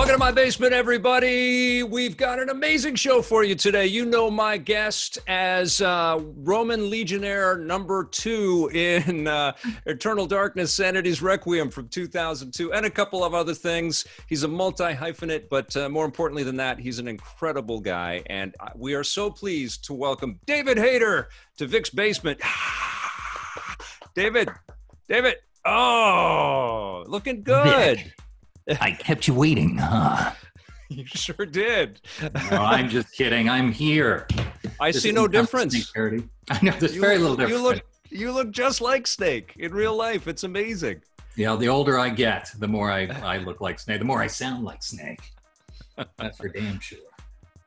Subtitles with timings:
[0.00, 1.82] Welcome to my basement, everybody.
[1.82, 3.86] We've got an amazing show for you today.
[3.86, 9.52] You know my guest as uh, Roman Legionnaire number two in uh,
[9.84, 14.06] Eternal Darkness, Sanity's Requiem from 2002, and a couple of other things.
[14.26, 18.22] He's a multi hyphenate, but uh, more importantly than that, he's an incredible guy.
[18.30, 22.40] And we are so pleased to welcome David Hayter to Vic's basement.
[24.14, 24.48] David,
[25.10, 27.98] David, oh, looking good.
[27.98, 28.14] Vic.
[28.80, 30.32] I kept you waiting, huh?
[30.92, 32.00] You sure did.
[32.50, 33.48] No, I'm just kidding.
[33.48, 34.26] I'm here.
[34.80, 35.92] I This see no difference.
[35.96, 37.52] I know there's You very look- little difference.
[37.52, 40.26] You look, you look just like Snake in real life.
[40.26, 41.00] It's amazing.
[41.36, 44.00] yeah, the older I get, the more I, I look like Snake.
[44.00, 45.20] The more I sound like Snake.
[46.18, 46.98] That's for damn sure.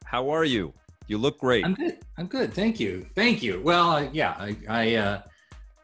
[0.04, 0.74] How are you?
[1.08, 1.64] You look great.
[1.64, 2.00] I'm good.
[2.18, 2.54] I'm good.
[2.54, 3.06] Thank you.
[3.16, 3.62] Thank you.
[3.64, 5.22] Well, yeah, I, I, uh,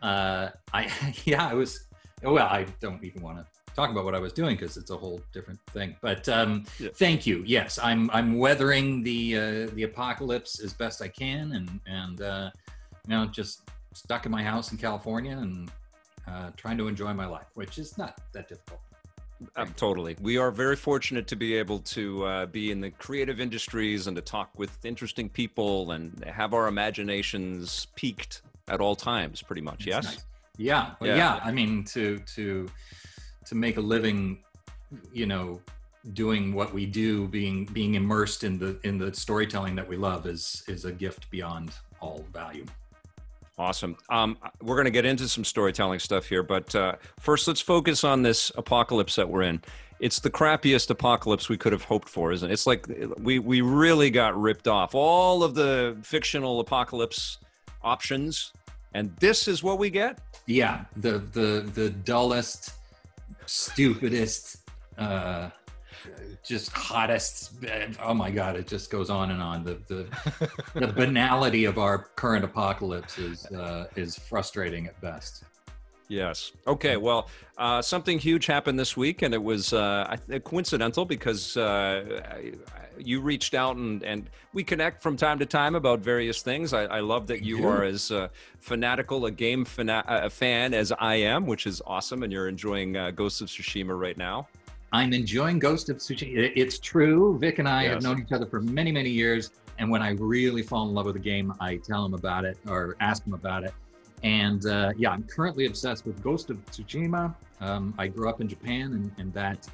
[0.06, 0.92] uh, I,
[1.23, 1.86] yeah, I was.
[2.22, 4.98] Well, I don't even want to talk about what I was doing because it's a
[4.98, 5.95] whole different thing.
[6.02, 6.89] But um, Yeah.
[6.95, 7.44] thank you.
[7.45, 8.09] Yes, I'm.
[8.11, 12.52] I'm weathering the uh, the apocalypse as best I can, and and uh,
[13.08, 13.61] you know, just
[13.94, 15.72] stuck in my house in California and
[16.28, 18.80] uh, trying to enjoy my life, which is not that difficult.
[19.56, 20.17] Uh, totally.
[20.22, 24.16] We are very fortunate to be able to uh, be in the creative industries and
[24.17, 29.78] to talk with interesting people and have our imaginations piqued at all times, pretty much.
[29.80, 30.04] It's yes.
[30.04, 30.26] nice.
[30.58, 31.16] Yeah, well, Yeah.
[31.16, 31.39] yeah.
[31.42, 32.70] I mean, to to
[33.50, 34.39] to make a living,
[35.11, 35.59] you know,
[36.14, 40.25] doing what we do, being being immersed in the in the storytelling that we love
[40.25, 42.66] is is a gift beyond all value.
[43.58, 43.97] Awesome.
[44.09, 48.05] Um, we're going to get into some storytelling stuff here, but uh, first, let's focus
[48.05, 49.61] on this apocalypse that we're in.
[50.00, 52.53] It's the crappiest apocalypse we could have hoped for, isn't it?
[52.53, 54.95] It's like we we really got ripped off.
[54.95, 57.39] All of the fictional apocalypse
[57.83, 58.53] options,
[58.94, 60.20] and this is what we get.
[60.45, 62.78] Yeah, the the the dullest,
[63.50, 64.58] stupidest,
[64.97, 65.49] uh,
[66.43, 67.54] just hottest.
[68.02, 68.55] Oh my God!
[68.55, 69.64] It just goes on and on.
[69.64, 70.49] The the
[70.80, 75.43] the banality of our current apocalypse is uh, is frustrating at best.
[76.09, 76.52] Yes.
[76.65, 76.97] Okay.
[76.97, 82.42] Well, uh, something huge happened this week, and it was uh, coincidental because uh,
[82.97, 86.73] you reached out and, and we connect from time to time about various things.
[86.73, 87.67] I, I love that you do.
[87.67, 92.23] are as uh, fanatical a game fana- a fan as I am, which is awesome,
[92.23, 94.48] and you're enjoying uh, Ghost of Tsushima right now.
[94.92, 96.52] I'm enjoying Ghost of Tsushima.
[96.55, 97.37] It's true.
[97.37, 97.93] Vic and I Yes.
[97.93, 99.52] have known each other for many, many years.
[99.77, 102.58] And when I really fall in love with a game, I tell him about it
[102.67, 103.73] or ask him about it.
[104.23, 107.33] And uh, yeah, I'm currently obsessed with Ghost of Tsushima.
[107.61, 109.67] Um, I grew up in Japan, and, and that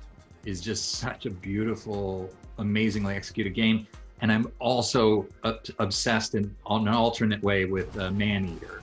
[0.46, 2.30] is just such a beautiful,
[2.60, 3.88] amazingly executed game.
[4.22, 8.82] And I'm also ob- obsessed in on an alternate way with uh, Maneater.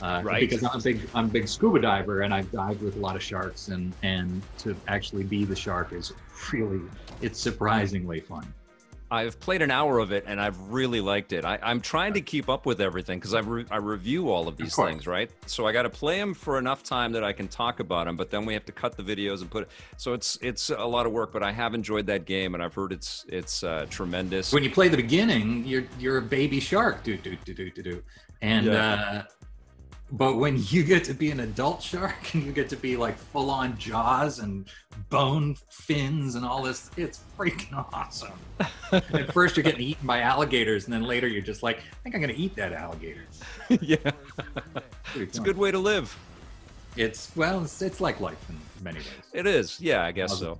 [0.00, 0.40] Uh, Right.
[0.40, 3.16] Because I'm a big, I'm a big scuba diver, and I've dived with a lot
[3.16, 6.12] of sharks, and and to actually be the shark is
[6.52, 6.80] really,
[7.20, 8.52] it's surprisingly fun.
[9.10, 11.44] I've played an hour of it and I've really liked it.
[11.44, 14.56] I, I'm trying to keep up with everything because I, re- I review all of
[14.56, 14.90] these course.
[14.90, 15.30] things, right?
[15.46, 18.16] So I got to play them for enough time that I can talk about them,
[18.16, 19.68] but then we have to cut the videos and put it.
[19.98, 22.74] So it's it's a lot of work, but I have enjoyed that game and I've
[22.74, 24.52] heard it's it's uh, tremendous.
[24.52, 27.82] When you play the beginning, you're you're a baby shark, do do do do do
[27.82, 28.02] do,
[28.42, 28.94] and Yeah.
[28.94, 29.22] uh,
[30.12, 33.16] but when you get to be an adult shark and you get to be like
[33.16, 34.66] full on jaws and
[35.10, 38.32] bone fins and all this, it's freaking awesome.
[38.92, 42.14] At first, you're getting eaten by alligators, and then later you're just like, I think
[42.14, 43.24] I'm gonna eat that alligator.
[43.80, 43.96] yeah,
[45.14, 46.16] it's a good way to live.
[46.96, 49.08] It's well, it's, it's like life in many ways.
[49.32, 50.58] It is, yeah, I guess so.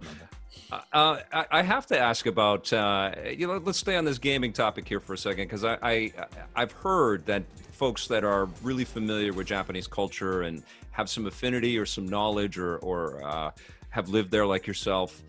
[0.73, 4.53] Uh, I, I have to ask about uh, you know let's stay on this gaming
[4.53, 6.13] topic here for a second because I, I
[6.57, 10.63] I've heard that folks that are really familiar with Japanese culture and
[10.93, 13.51] have some affinity or some knowledge or or uh,
[13.91, 15.23] have lived there like yourself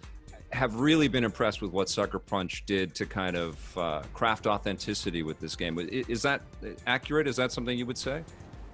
[0.51, 5.21] have really been impressed with what Sucker Punch did to kind of uh, craft authenticity
[5.21, 5.77] with this game.
[5.79, 6.41] Is that
[6.87, 7.27] accurate?
[7.27, 8.23] Is that something you would say?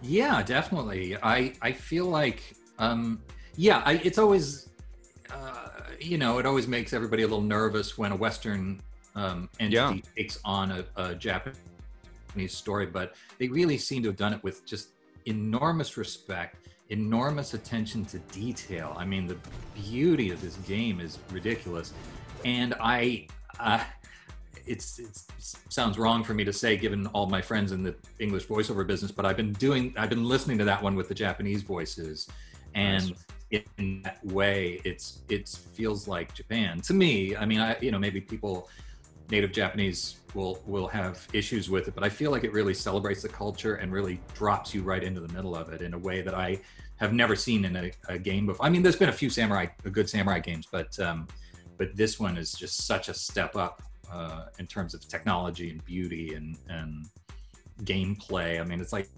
[0.02, 1.18] Yeah, definitely.
[1.24, 3.22] I I feel like um
[3.56, 4.70] yeah, I, it's always
[5.32, 5.70] uh,
[6.00, 8.82] you know, it always makes everybody a little nervous when a Western
[9.16, 11.58] um, entity takes on a, a Japanese
[12.48, 14.90] story, but they really seem to have done it with just
[15.26, 18.96] enormous respect, enormous attention to detail.
[18.98, 19.38] I mean, the
[19.76, 21.94] beauty of this game is ridiculous,
[22.46, 23.28] and I.
[23.60, 23.84] Uh,
[24.68, 25.20] it's it
[25.70, 29.12] sounds wrong for me to say given all my friends in the english voiceover business
[29.12, 32.30] but i've been doing i've been listening to that one with the japanese voices
[32.76, 33.16] and
[33.52, 38.00] in that way it's it feels like japan to me i mean i you know
[38.00, 38.70] maybe people
[39.30, 43.22] native japanese will will have issues with it but i feel like it really celebrates
[43.22, 46.22] the culture and really drops you right into the middle of it in a way
[46.22, 46.60] that i
[46.96, 49.66] have never seen in a, a game before i mean there's been a few samurai
[49.92, 51.28] good samurai games but um
[51.78, 53.82] but this one is just such a step up
[54.12, 57.08] uh, in terms of technology and beauty and and
[57.84, 58.62] gameplay.
[58.62, 59.10] I mean, it's like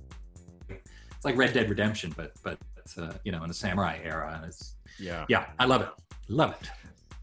[0.69, 2.57] it's like Red Dead Redemption, but but
[2.97, 4.33] uh, you know in the samurai era.
[4.37, 5.89] And it's yeah, yeah, I love it,
[6.27, 6.69] love it.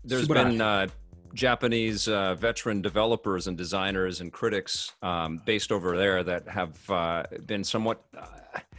[0.05, 0.88] There's been uh,
[1.35, 7.25] Japanese uh, veteran developers and designers and critics um, based over there that have uh,
[7.47, 8.27] been somewhat uh,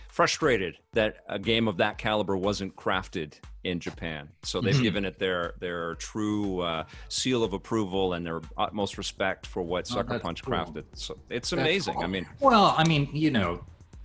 [0.10, 3.34] frustrated that a game of that caliber wasn't crafted
[3.64, 4.28] in Japan.
[4.44, 4.84] So they've mm-hmm.
[4.84, 9.88] given it their their true uh, seal of approval and their utmost respect for what
[9.92, 10.54] oh, Sucker Punch cool.
[10.54, 10.84] crafted.
[10.94, 11.96] So it's amazing.
[11.96, 12.04] Cool.
[12.04, 13.64] I mean, well, I mean, you know,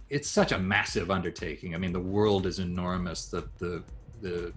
[0.09, 1.75] it's such a massive undertaking.
[1.75, 3.27] I mean, the world is enormous.
[3.27, 3.83] The the
[4.21, 4.53] the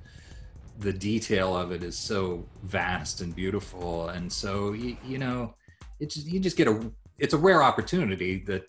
[0.79, 5.53] the detail of it is so vast and beautiful, and so you, you know,
[5.99, 8.65] it's you just get a it's a rare opportunity that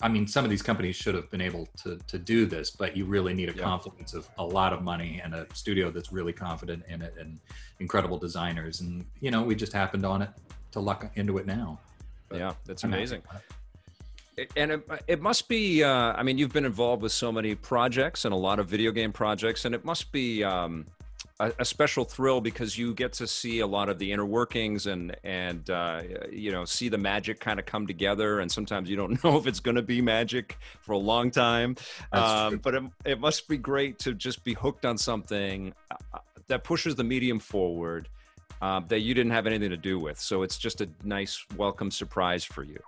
[0.00, 2.96] I mean, some of these companies should have been able to to do this, but
[2.96, 3.62] you really need a yeah.
[3.62, 7.40] confidence of a lot of money and a studio that's really confident in it and
[7.80, 8.80] incredible designers.
[8.80, 10.30] And you know, we just happened on it
[10.72, 11.80] to luck into it now.
[12.28, 13.22] But yeah, that's amazing.
[14.54, 15.82] And it, it must be.
[15.82, 18.92] Uh, I mean, you've been involved with so many projects and a lot of video
[18.92, 20.44] game projects, and it must be.
[20.44, 20.86] Um,
[21.40, 24.86] a, a, special thrill because you get to see a lot of the inner workings
[24.86, 28.40] and and uh, you know see the magic kind of come together.
[28.40, 31.76] And sometimes you don't know if it's going to be magic for a long time.
[32.12, 36.18] Um, but it, it must be great to just be hooked on something uh, uh,
[36.48, 38.08] that pushes the medium forward
[38.60, 40.18] uh, that you didn't have anything to do with.
[40.18, 42.80] So it's just a nice welcome surprise for you.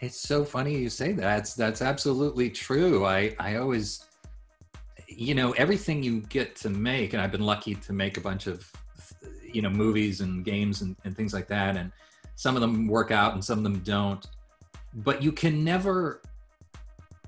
[0.00, 1.20] It's so funny you say that.
[1.20, 3.06] That's that's absolutely true.
[3.06, 4.04] I i always
[5.16, 8.46] you know everything you get to make and i've been lucky to make a bunch
[8.46, 8.70] of
[9.52, 11.92] you know movies and games and, and things like that and
[12.36, 14.28] some of them work out and some of them don't
[14.94, 16.20] but you can never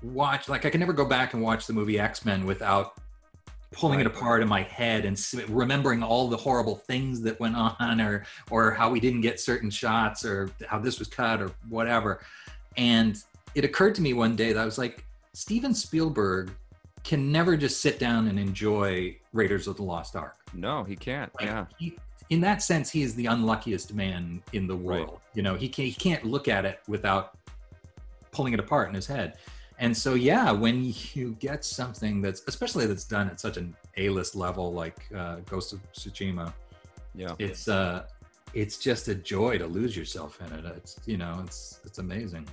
[0.01, 2.99] watch like i can never go back and watch the movie x-men without
[3.71, 4.05] pulling right.
[4.05, 8.25] it apart in my head and remembering all the horrible things that went on or
[8.51, 12.21] or how we didn't get certain shots or how this was cut or whatever
[12.77, 13.23] and
[13.53, 16.51] it occurred to me one day that i was like steven spielberg
[17.05, 20.35] can never just sit down and enjoy Raiders of the Lost Ark.
[20.53, 21.31] No, he can't.
[21.35, 21.65] Like, yeah.
[21.77, 21.97] He,
[22.31, 25.09] in that sense, he is the unluckiest man in the world.
[25.09, 25.35] Right.
[25.35, 27.37] You know, he can't, he can't look at it without
[28.31, 29.37] pulling it apart in his head.
[29.77, 34.35] And so, yeah, when you get something that's, especially that's done at such an A-list
[34.35, 36.53] level like uh, Ghost of Tsushima,
[37.13, 38.07] yeah, it's uh,
[38.53, 40.65] it's just a joy to lose yourself in it.
[40.77, 42.47] It's you know, it's it's amazing.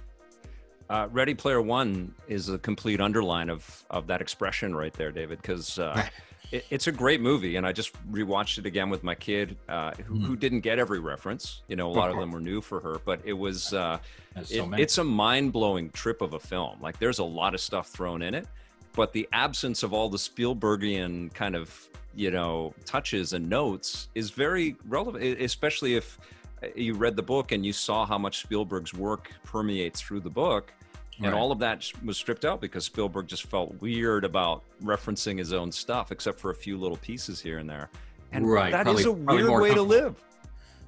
[0.93, 5.41] Uh, Ready Player One is a complete underline of of that expression right there, David,
[5.41, 6.07] because uh,
[6.53, 9.93] it, it's a great movie, and I just rewatched it again with my kid, uh,
[10.05, 10.23] who, mm.
[10.23, 11.63] who, didn't get every reference.
[11.67, 14.01] You know, a lot of them were new for her, but it was uh,
[14.45, 16.77] so it, it's a mind blowing trip of a film.
[16.83, 18.47] Like, there's a lot of stuff thrown in it,
[18.93, 24.29] but the absence of all the Spielbergian kind of you know touches and notes is
[24.29, 26.19] very relevant, especially if
[26.63, 30.29] uh, you read the book and you saw how much Spielberg's work permeates through the
[30.29, 30.71] book
[31.21, 35.53] and all of that was stripped out because Spielberg just felt weird about referencing his
[35.53, 37.91] own stuff, except for a few little pieces here and there.
[38.33, 38.73] And right.
[38.73, 40.23] that probably, is a weird way to live.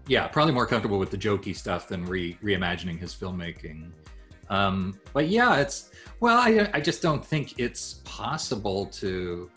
[0.06, 3.91] Yeah, probably more comfortable with the jokey stuff than re reimagining his filmmaking.
[4.50, 5.91] Um, but yeah, it's
[6.21, 9.51] well, I I just don't think it's possible to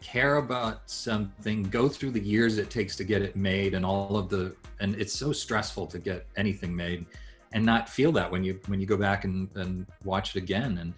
[0.00, 4.16] care about something, go through the years it takes to get it made, and all
[4.16, 7.06] of the and it's so stressful to get anything made
[7.52, 10.78] and not feel that when you when you go back and, and watch it again.
[10.78, 10.94] And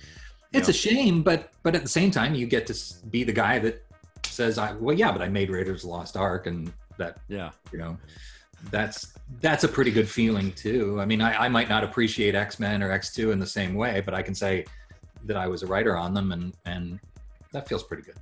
[0.52, 0.70] it's yeah.
[0.70, 2.75] a shame but but at the same time you get to
[3.11, 3.84] be the guy that
[4.25, 7.50] says i well yeah but i made raiders lost ark and that yeah.
[7.73, 7.99] you know
[8.70, 11.00] that's that's a pretty good feeling too.
[11.00, 14.14] I mean i, I might not appreciate x-men or x2 in the same way but
[14.14, 14.64] i can say
[15.25, 17.00] that i was a writer on them and and
[17.54, 18.16] that feels pretty good.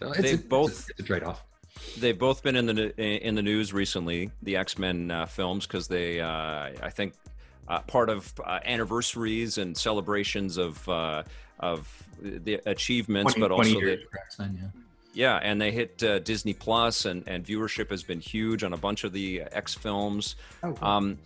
[0.00, 1.44] So it's, they a, both it's a trade-off.
[1.98, 5.86] They've both been in the in the news recently, the X Men uh, films, because
[5.86, 7.12] they, uh, I think,
[7.68, 11.22] uh, part of uh, anniversaries and celebrations of uh,
[11.60, 13.98] of the achievements, 20, but also the,
[14.38, 14.46] yeah.
[15.12, 18.76] yeah, and they hit uh, Disney Plus, and and viewership has been huge on a
[18.76, 20.36] bunch of the X films.
[20.62, 20.88] Oh, cool.
[20.88, 21.18] um,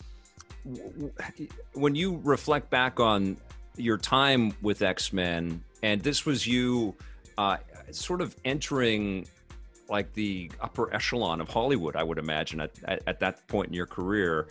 [1.75, 3.37] when you reflect back on
[3.76, 6.95] your time with X Men, and this was you
[7.37, 7.57] uh,
[7.90, 9.26] sort of entering
[9.88, 13.75] like the upper echelon of Hollywood, I would imagine at, at, at that point in
[13.75, 14.47] your career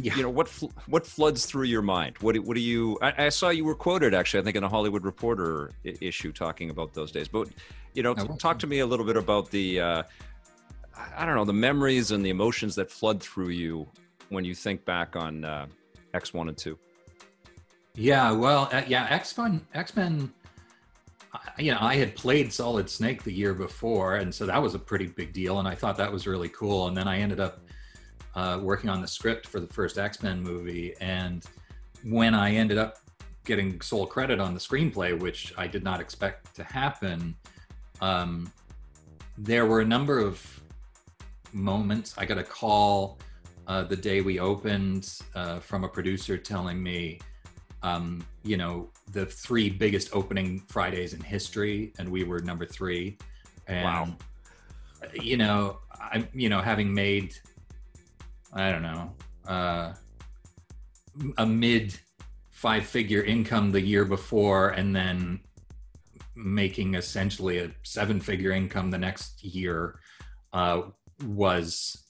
[0.00, 0.14] yeah.
[0.14, 3.26] you know what fl- what floods through your mind what do, what do you I,
[3.26, 6.70] I, saw you were quoted actually i think in a hollywood reporter I- issue talking
[6.70, 7.48] about those days but
[7.94, 10.02] you know t- talk to me a little bit about the uh,
[11.16, 13.88] i don't know the memories and the emotions that flood through you
[14.28, 15.66] when you think back on uh,
[16.14, 16.78] x1 and 2
[17.94, 20.32] yeah well uh, yeah x-men x-men
[21.58, 24.78] you know, I had played Solid Snake the year before, and so that was a
[24.78, 26.88] pretty big deal, and I thought that was really cool.
[26.88, 27.60] And then I ended up
[28.38, 31.40] uh, working on the script for the first X Men movie, and
[32.16, 32.92] when I ended up
[33.44, 37.34] getting sole credit on the screenplay, which I did not expect to happen,
[38.00, 38.32] um,
[39.36, 40.34] there were a number of
[41.52, 42.08] moments.
[42.20, 43.18] I got a call
[43.66, 45.04] uh, the day we opened
[45.34, 47.18] uh, from a producer telling me,
[47.82, 48.74] um, you know,
[49.12, 53.18] the three biggest opening Fridays in history, and we were number three.
[53.66, 54.16] And, wow.
[55.14, 55.78] You know,
[56.14, 57.34] I, you know, having made,
[58.52, 59.12] I don't know,
[59.46, 59.92] uh,
[61.36, 61.98] a mid
[62.50, 65.40] five figure income the year before, and then
[66.34, 69.98] making essentially a seven figure income the next year
[70.52, 70.82] uh,
[71.26, 72.08] was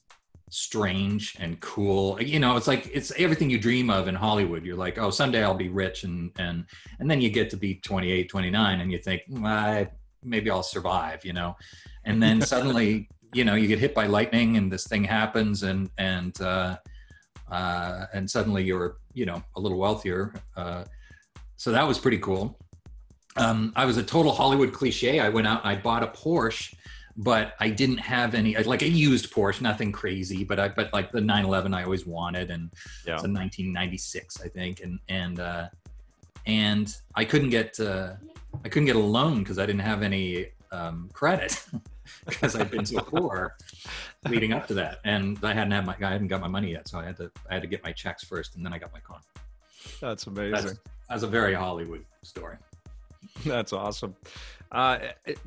[0.50, 2.20] strange and cool.
[2.20, 4.64] You know it's like it's everything you dream of in hollywood.
[4.64, 6.64] You're like oh someday i'll be rich and and
[6.98, 9.86] and then you get to be 28 29 and you think well,
[10.22, 11.56] maybe i'll survive you know?
[12.04, 15.90] And then suddenly you know you get hit by lightning and this thing happens and
[15.98, 16.76] and uh
[17.50, 20.84] uh and suddenly you're you know a little wealthier uh
[21.56, 22.56] so that was pretty cool.
[23.36, 25.20] Um i was a total hollywood cliche.
[25.20, 26.74] I went out and i bought a porsche
[27.20, 31.10] but I didn't have any like a used Porsche, nothing crazy, but I but like
[31.10, 32.70] the 911 I always wanted, and
[33.04, 33.14] yeah.
[33.14, 35.68] it's a 1996 I think, and and uh,
[36.46, 38.12] and I couldn't get uh,
[38.64, 41.60] I couldn't get a loan because I didn't have any um, credit
[42.28, 43.56] because I'd been so poor
[44.28, 46.88] leading up to that, and I hadn't had my I hadn't got my money yet,
[46.88, 48.92] so I had to I had to get my checks first, and then I got
[48.92, 49.20] my car.
[50.00, 50.52] That's amazing.
[50.52, 52.56] That's, that's a very Hollywood story.
[53.44, 54.14] That's awesome.
[54.70, 54.98] Uh,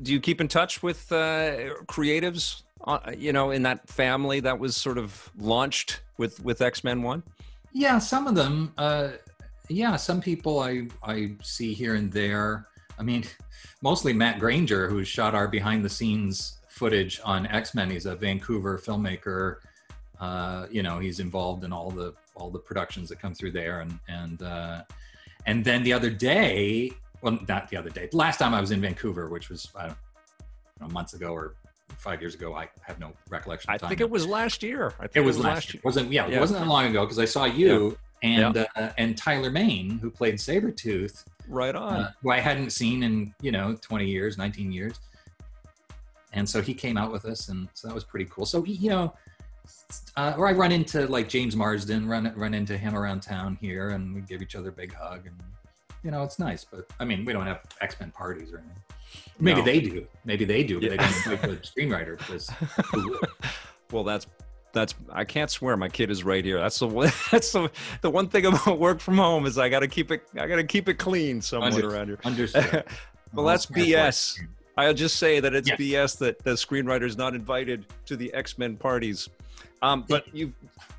[0.02, 2.62] do you keep in touch with uh, creatives?
[2.84, 7.02] Uh, you know, in that family that was sort of launched with with X Men
[7.02, 7.22] One.
[7.72, 8.72] Yeah, some of them.
[8.76, 9.10] Uh,
[9.68, 12.66] yeah, some people I I see here and there.
[12.98, 13.24] I mean,
[13.82, 17.88] mostly Matt Granger, who shot our behind the scenes footage on X Men.
[17.88, 19.58] He's a Vancouver filmmaker.
[20.20, 23.82] Uh, you know, he's involved in all the all the productions that come through there,
[23.82, 24.82] and and uh,
[25.46, 26.90] and then the other day
[27.22, 28.08] well, not the other day.
[28.12, 29.96] Last time I was in Vancouver, which was I don't
[30.80, 31.54] know, months ago or
[31.98, 32.52] five years ago.
[32.56, 33.70] I have no recollection.
[33.70, 34.92] I think it was last year.
[34.98, 35.78] I think it was, it was last year.
[35.78, 35.82] year.
[35.84, 38.28] Wasn't yeah, yeah, It wasn't that long ago because I saw you yeah.
[38.28, 38.64] and yeah.
[38.74, 41.24] Uh, and Tyler Mane, who played Sabretooth.
[41.46, 41.94] Right on.
[41.94, 44.98] Uh, who I hadn't seen in you know 20 years, 19 years.
[46.32, 48.46] And so he came out with us, and so that was pretty cool.
[48.46, 49.14] So he, you know,
[50.16, 53.90] uh, or I run into like James Marsden, run run into him around town here,
[53.90, 55.36] and we give each other a big hug, and
[56.02, 56.64] you know, it's nice.
[56.64, 58.82] But I mean, we don't have X Men parties or anything.
[59.38, 59.64] Maybe no.
[59.66, 60.06] they do.
[60.24, 60.90] Maybe they do, but yeah.
[60.90, 62.50] they don't invite the screenwriter because.
[63.92, 64.26] well, that's
[64.72, 65.76] that's I can't swear.
[65.76, 66.58] My kid is right here.
[66.58, 66.88] That's the
[67.30, 67.70] that's the
[68.00, 70.56] the one thing about work from home is I got to keep it I got
[70.56, 72.18] to keep it clean somewhere Under, around here.
[72.24, 72.84] Understood.
[73.32, 74.38] well, that's BS.
[74.76, 78.58] I'll just say that it's BS that the screenwriter is not invited to the X
[78.58, 79.28] Men parties.
[79.82, 80.52] Um, but you've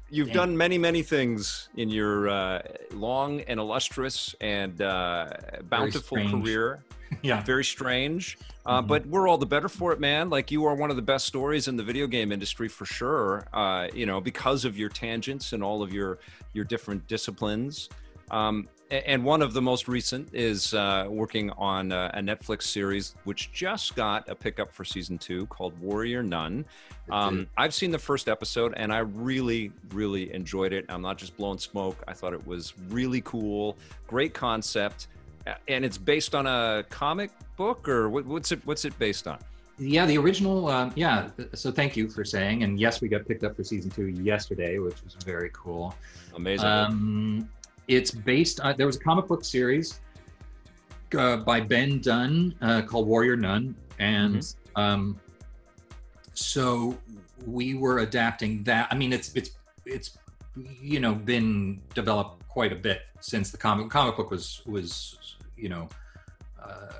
[0.09, 2.61] you've done many many things in your uh,
[2.91, 5.29] long and illustrious and uh,
[5.63, 6.83] bountiful career.
[7.21, 7.43] Yeah.
[7.43, 8.39] Very strange.
[8.65, 8.87] Uh, mm-hmm.
[8.87, 10.31] but we're all the better for it man.
[10.31, 13.45] Like you are one of the best stories in the video game industry for sure
[13.53, 16.17] uh, you know because of your tangents and all of your
[16.53, 17.89] your different disciplines.
[18.31, 23.15] Um, and one of the most recent is uh, working on a, a, Netflix series
[23.23, 26.63] which just got a pickup for season two called Warrior Nun.
[27.09, 30.85] Um, I've seen the first episode and I really, really enjoyed it.
[30.89, 32.03] I'm not just blowing smoke.
[32.07, 35.07] I thought it was really cool, great concept,
[35.67, 38.61] and it's based on a comic book or what, what's it?
[38.65, 39.39] What's it based on?
[39.79, 40.67] Yeah, the original.
[40.67, 42.63] Um, yeah, so thank you for saying.
[42.63, 45.95] And yes, we got picked up for season two yesterday, which was very cool.
[46.35, 46.67] Amazing.
[46.67, 47.49] Um,
[47.87, 49.99] it's based on, there was a comic book series
[51.17, 53.75] uh, by Ben Dunn uh, called Warrior Nun.
[53.99, 54.81] And mm-hmm.
[54.81, 55.19] um,
[56.33, 56.97] so
[57.45, 58.87] we were adapting that.
[58.91, 59.51] I mean, it's, it's,
[59.85, 60.17] it's,
[60.55, 65.69] you know, been developed quite a bit since the comic comic book was, was, you
[65.69, 65.89] know,
[66.61, 66.91] uh,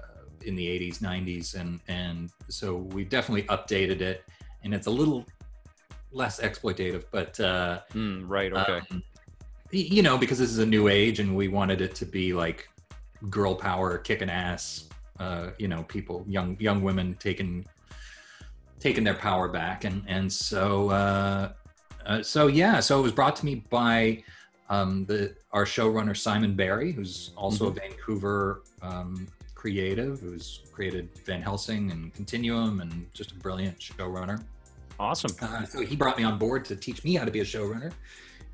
[0.46, 1.56] in the 80s, 90s.
[1.56, 4.24] And, and so we definitely updated it
[4.64, 5.26] and it's a little
[6.12, 8.52] less exploitative, but, uh, mm, right.
[8.54, 8.82] Okay.
[8.92, 9.04] Um,
[9.74, 12.70] you know, because this is a new age and we wanted it to be like
[13.30, 14.88] girl power, kicking ass,
[15.20, 17.66] uh, you know, people, young young women taking
[18.80, 21.52] taking their power back, and and so uh,
[22.06, 24.24] uh, so yeah, so it was brought to me by
[24.70, 27.78] um, the our showrunner Simon Barry, who's also mm-hmm.
[27.78, 34.44] a Vancouver um, creative, who's created Van Helsing and Continuum, and just a brilliant showrunner.
[35.00, 35.32] Awesome.
[35.42, 37.92] Uh, so he brought me on board to teach me how to be a showrunner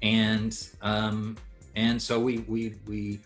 [0.01, 1.38] and um,
[1.75, 3.20] and so we we we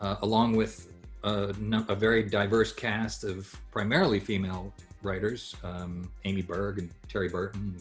[0.00, 0.92] uh, along with
[1.24, 1.54] a,
[1.88, 7.76] a, very diverse cast of primarily female writers um, Amy Berg and Terry Burton,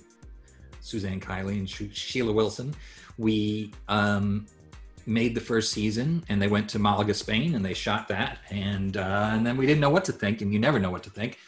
[0.82, 2.74] Suzanne Kiley, and Sheila Wilson.
[3.18, 4.46] We um,
[5.06, 8.40] made the first season and they went to Malaga, Spain, and they shot that.
[8.50, 11.04] And, uh, and then we didn't know what to think, and you never know what
[11.04, 11.40] to think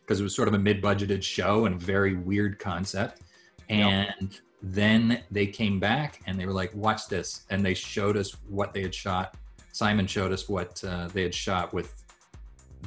[0.00, 3.22] because it was sort of a mid budgeted show and a very weird concept.
[3.68, 4.30] And yep.
[4.62, 7.44] Then they came back and they were like, watch this.
[7.50, 9.36] And they showed us what they had shot.
[9.72, 12.02] Simon showed us what uh, they had shot with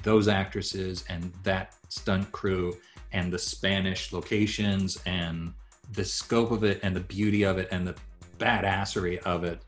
[0.03, 2.75] those actresses and that stunt crew
[3.11, 5.53] and the Spanish locations and
[5.93, 7.95] the scope of it and the beauty of it and the
[8.37, 9.61] badassery of it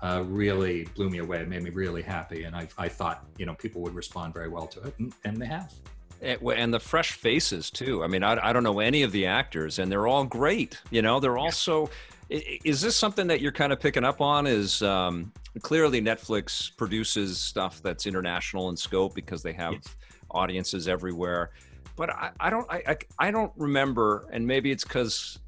[0.00, 1.40] uh, really blew me away.
[1.40, 2.44] It made me really happy.
[2.44, 5.36] And I, I thought, you know, people would respond very well to it and, and
[5.36, 5.72] they have.
[6.20, 8.02] And the fresh faces too.
[8.02, 10.80] I mean, I, I don't know any of the actors, and they're all great.
[10.90, 11.90] You know, they're also.
[12.30, 14.46] Is this something that you're kind of picking up on?
[14.46, 15.32] Is um,
[15.62, 19.96] clearly Netflix produces stuff that's international in scope because they have yes.
[20.30, 21.50] audiences everywhere.
[21.96, 25.38] But I, I don't, I, I, I don't remember, and maybe it's because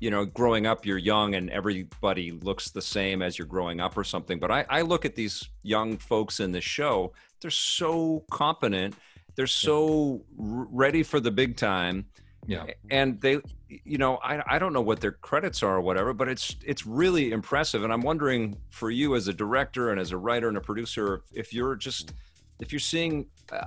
[0.00, 3.96] you know, growing up, you're young and everybody looks the same as you're growing up
[3.96, 4.38] or something.
[4.38, 8.94] But I, I look at these young folks in the show, they're so competent
[9.36, 12.06] they're so ready for the big time.
[12.46, 12.66] Yeah.
[12.90, 16.28] And they, you know, I, I don't know what their credits are or whatever, but
[16.28, 17.84] it's it's really impressive.
[17.84, 21.22] And I'm wondering for you as a director and as a writer and a producer,
[21.32, 22.12] if you're just
[22.60, 23.26] if you're seeing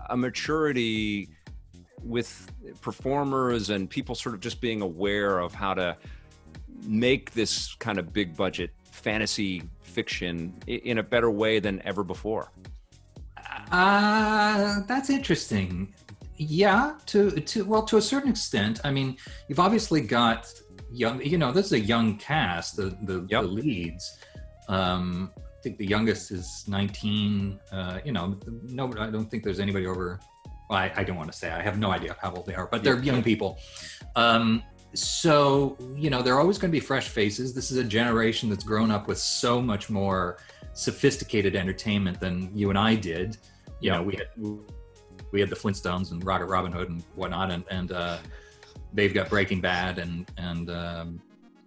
[0.10, 1.30] a maturity
[2.04, 5.98] with performers and people sort of just being aware of how to
[6.84, 12.52] make this kind of big budget fantasy fiction in a better way than ever before.
[13.72, 15.94] Uh, that's interesting.
[16.38, 18.80] Yeah, to to well, to a certain extent.
[18.84, 20.48] I mean, you've obviously got
[20.92, 21.22] young.
[21.22, 22.76] You know, this is a young cast.
[22.76, 23.42] The the, yep.
[23.42, 24.20] the leads.
[24.70, 27.60] Um, I think the youngest is 19.
[27.72, 30.20] Uh, you know, no, I don't think there's anybody over.
[30.70, 31.50] Well, I, I don't want to say.
[31.50, 33.58] I have no idea how old they are, but they're young people.
[34.16, 34.62] Um,
[34.94, 37.54] so you know, they're always going to be fresh faces.
[37.54, 40.38] This is a generation that's grown up with so much more
[40.74, 43.38] sophisticated entertainment than you and I did
[43.80, 44.28] you know, we had
[45.32, 48.18] we had the Flintstones and Rocket Robin Hood and whatnot, and and uh,
[48.94, 51.22] they've got Breaking Bad and and um,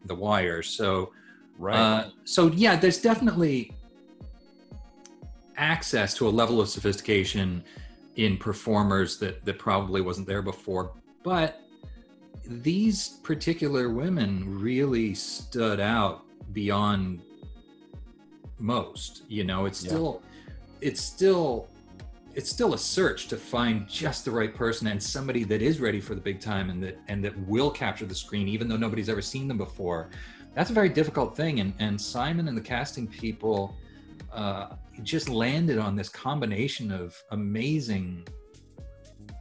[0.06, 0.62] The Wire.
[0.62, 1.12] So,
[1.58, 1.76] right.
[1.76, 3.72] Uh, so yeah, there's definitely
[5.56, 7.62] access to a level of sophistication
[8.16, 10.92] in performers that that probably wasn't there before,
[11.22, 11.60] but
[12.46, 17.22] these particular women really stood out beyond
[18.58, 20.88] most you know it's still yeah.
[20.88, 21.69] it's still
[22.34, 26.00] it's still a search to find just the right person and somebody that is ready
[26.00, 29.08] for the big time and that and that will capture the screen even though nobody's
[29.08, 30.10] ever seen them before
[30.54, 33.76] that's a very difficult thing and and simon and the casting people
[34.32, 34.68] uh,
[35.02, 38.26] just landed on this combination of amazing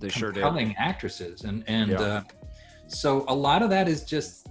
[0.02, 0.78] they sure compelling did.
[0.80, 2.00] actresses and and yeah.
[2.00, 2.24] uh,
[2.88, 4.48] so a lot of that is just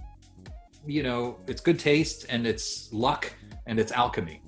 [0.85, 3.33] you know it's good taste and it's luck
[3.65, 4.41] and it's alchemy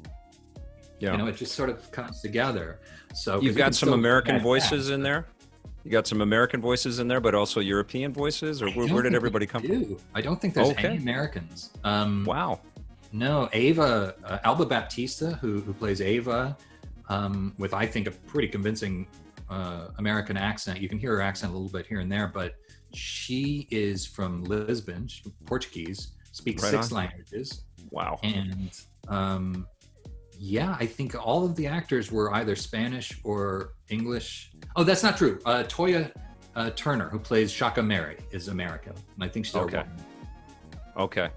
[0.99, 1.11] yeah.
[1.11, 2.79] you know it just sort of comes together
[3.13, 5.27] so you've got some American voices in there.
[5.83, 9.15] You got some American voices in there, but also European voices, or where, where did
[9.15, 9.85] everybody come do.
[9.85, 9.97] from?
[10.13, 10.89] I don't think there's okay.
[10.89, 11.71] any Americans.
[11.83, 12.61] Um, wow.
[13.11, 16.55] No, Ava, uh, Alba Baptista, who who plays Ava,
[17.09, 19.07] um, with I think a pretty convincing
[19.49, 20.79] uh, American accent.
[20.79, 22.55] You can hear her accent a little bit here and there, but
[22.93, 25.07] she is from Lisbon,
[25.45, 26.97] Portuguese, speaks right six on.
[26.97, 27.63] languages.
[27.89, 28.19] Wow.
[28.23, 29.67] And um,
[30.43, 34.51] yeah, I think all of the actors were either Spanish or English.
[34.75, 35.39] Oh, that's not true.
[35.45, 36.11] Uh, Toya
[36.55, 39.83] uh, Turner, who plays Shotgun Mary, is American, and I think she's okay.
[40.97, 41.29] Okay.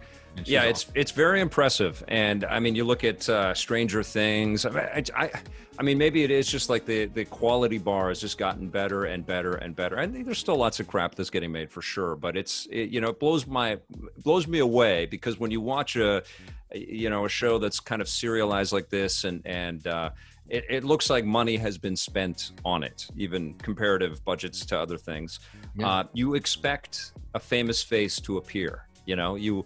[0.47, 0.71] Yeah, awesome.
[0.71, 4.65] it's it's very impressive, and I mean, you look at uh, Stranger Things.
[4.65, 5.31] I, I,
[5.79, 9.05] I, mean, maybe it is just like the the quality bar has just gotten better
[9.05, 9.99] and better and better.
[9.99, 12.89] I think there's still lots of crap that's getting made for sure, but it's it,
[12.89, 13.79] you know it blows my
[14.25, 16.23] blows me away because when you watch a
[16.75, 20.11] you know a show that's kind of serialized like this and and uh,
[20.49, 24.99] it, it, looks like money has been spent on it even comparative budgets to other
[24.99, 25.41] things
[25.77, 25.89] yeah.
[25.89, 29.65] uh, you expect a famous face to appear you know you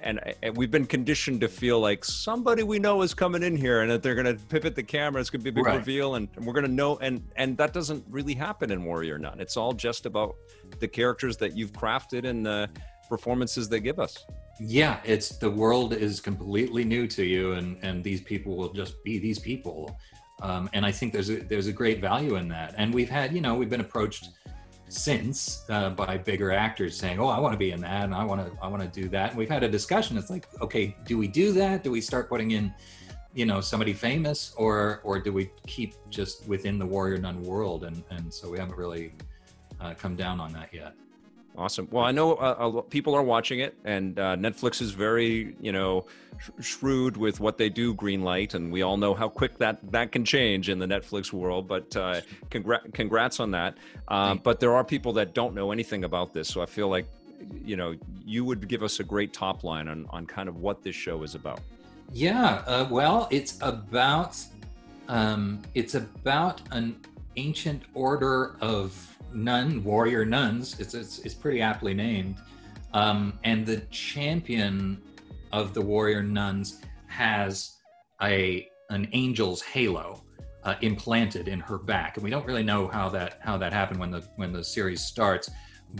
[0.00, 3.82] and, and, we've been conditioned to feel like somebody we know is coming in here
[3.82, 5.78] and that they're going to pivot the camera it's going to be a big right.
[5.78, 9.18] reveal and, and we're going to know and and that doesn't really happen in warrior
[9.18, 10.36] nun it's all just about
[10.78, 12.68] the characters that you've crafted and the
[13.08, 14.26] performances they give us
[14.60, 19.02] yeah it's the world is completely new to you and and these people will just
[19.04, 19.98] be these people.
[20.40, 22.74] Um, and i think there's a there's a great value in that.
[22.76, 24.30] And we've had you know we've been approached
[24.88, 28.24] since uh, by bigger actors saying oh i want to be in that and i
[28.24, 29.30] want to i want to do that.
[29.30, 30.16] And we've had a discussion.
[30.16, 31.84] It's like okay do we do that?
[31.84, 32.72] Do we start putting in
[33.34, 37.84] you know somebody famous or or do we keep just within the warrior nun world?
[37.84, 39.12] And and so we haven't really
[39.80, 40.94] uh, come down on that yet
[41.58, 41.88] Awesome.
[41.90, 46.06] Well, I know uh, people are watching it, and uh, Netflix is very, you know,
[46.38, 49.80] sh- shrewd with what they do green light, and we all know how quick that
[49.90, 51.66] that can change in the Netflix world.
[51.66, 53.76] But uh, congra- congrats on that.
[54.06, 57.08] Um, but there are people that don't know anything about this, so I feel like,
[57.64, 60.84] you know, you would give us a great top line on on kind of what
[60.84, 61.60] this show is about.
[62.12, 62.62] Yeah.
[62.68, 64.36] Uh, well, it's about
[65.08, 67.00] um, it's about an
[67.34, 70.78] ancient order of nun, warrior nuns.
[70.80, 72.36] It's it's, it's pretty aptly named.
[72.94, 75.02] Um, and the champion
[75.52, 77.76] of the warrior nuns has
[78.22, 80.22] a an angel's halo
[80.64, 84.00] uh, implanted in her back, and we don't really know how that how that happened
[84.00, 85.50] when the when the series starts,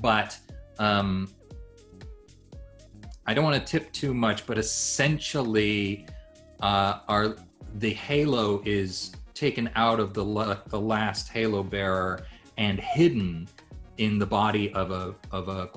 [0.00, 0.38] but.
[0.78, 1.28] Um,
[3.26, 6.06] I don't want to tip too much, but essentially,
[6.60, 7.36] uh, our
[7.74, 10.24] the halo is taken out of the
[10.68, 12.24] the last halo bearer
[12.58, 13.48] and hidden
[13.96, 15.70] in the body of a of a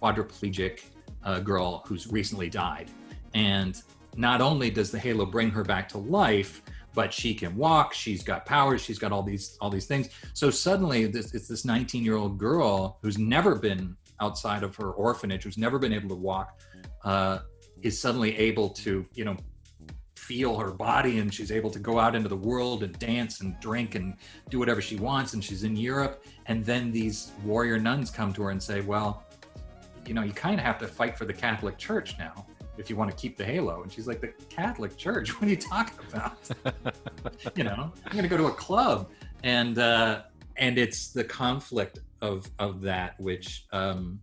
[0.00, 0.84] quadriplegic
[1.24, 2.90] uh, girl who's recently died.
[3.34, 3.80] And
[4.16, 6.62] not only does the halo bring her back to life,
[6.94, 7.92] but she can walk.
[7.92, 8.82] She's got powers.
[8.82, 10.08] She's got all these all these things.
[10.34, 14.92] So suddenly, this, it's this 19 year old girl who's never been outside of her
[14.92, 16.60] orphanage, who's never been able to walk,
[17.04, 17.38] uh,
[17.82, 19.36] is suddenly able to you know
[20.28, 23.58] feel her body and she's able to go out into the world and dance and
[23.60, 24.14] drink and
[24.50, 26.22] do whatever she wants and she's in Europe.
[26.46, 29.24] And then these warrior nuns come to her and say well
[30.06, 32.46] you know you kind of have to fight for the Catholic Church now
[32.78, 33.82] if you want to keep the halo.
[33.82, 35.28] And she's like the Catholic Church?
[35.40, 36.36] What are you talking about?
[37.56, 39.10] You know I'm going to go to a club.
[39.44, 40.22] And uh
[40.56, 44.20] and it's the conflict of of that which um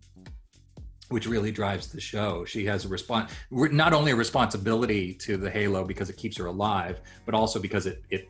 [1.08, 2.44] which really drives the show.
[2.44, 6.46] She has a response, not only a responsibility to the Halo because it keeps her
[6.46, 8.28] alive, but also because it it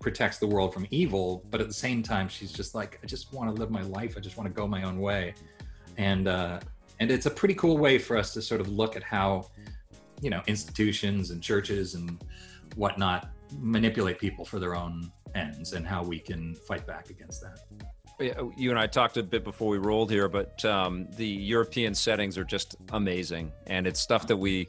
[0.00, 1.44] protects the world from evil.
[1.50, 4.14] But at the same time, she's just like, I just want to live my life.
[4.16, 5.34] I just want to go my own way,
[5.98, 6.60] and uh,
[7.00, 9.48] and it's a pretty cool way for us to sort of look at how,
[10.22, 12.24] you know, institutions and churches and
[12.76, 13.28] whatnot
[13.60, 17.58] manipulate people for their own ends, and how we can fight back against that
[18.18, 22.38] you and I talked a bit before we rolled here, but um, the European settings
[22.38, 24.68] are just amazing, and it's stuff that we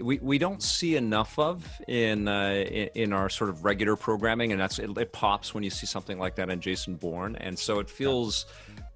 [0.00, 4.50] we, we don't see enough of in, uh, in, in our sort of regular programming,
[4.50, 7.56] and that's it, it, pops when you see something like that in Jason Bourne, and
[7.56, 8.46] so it feels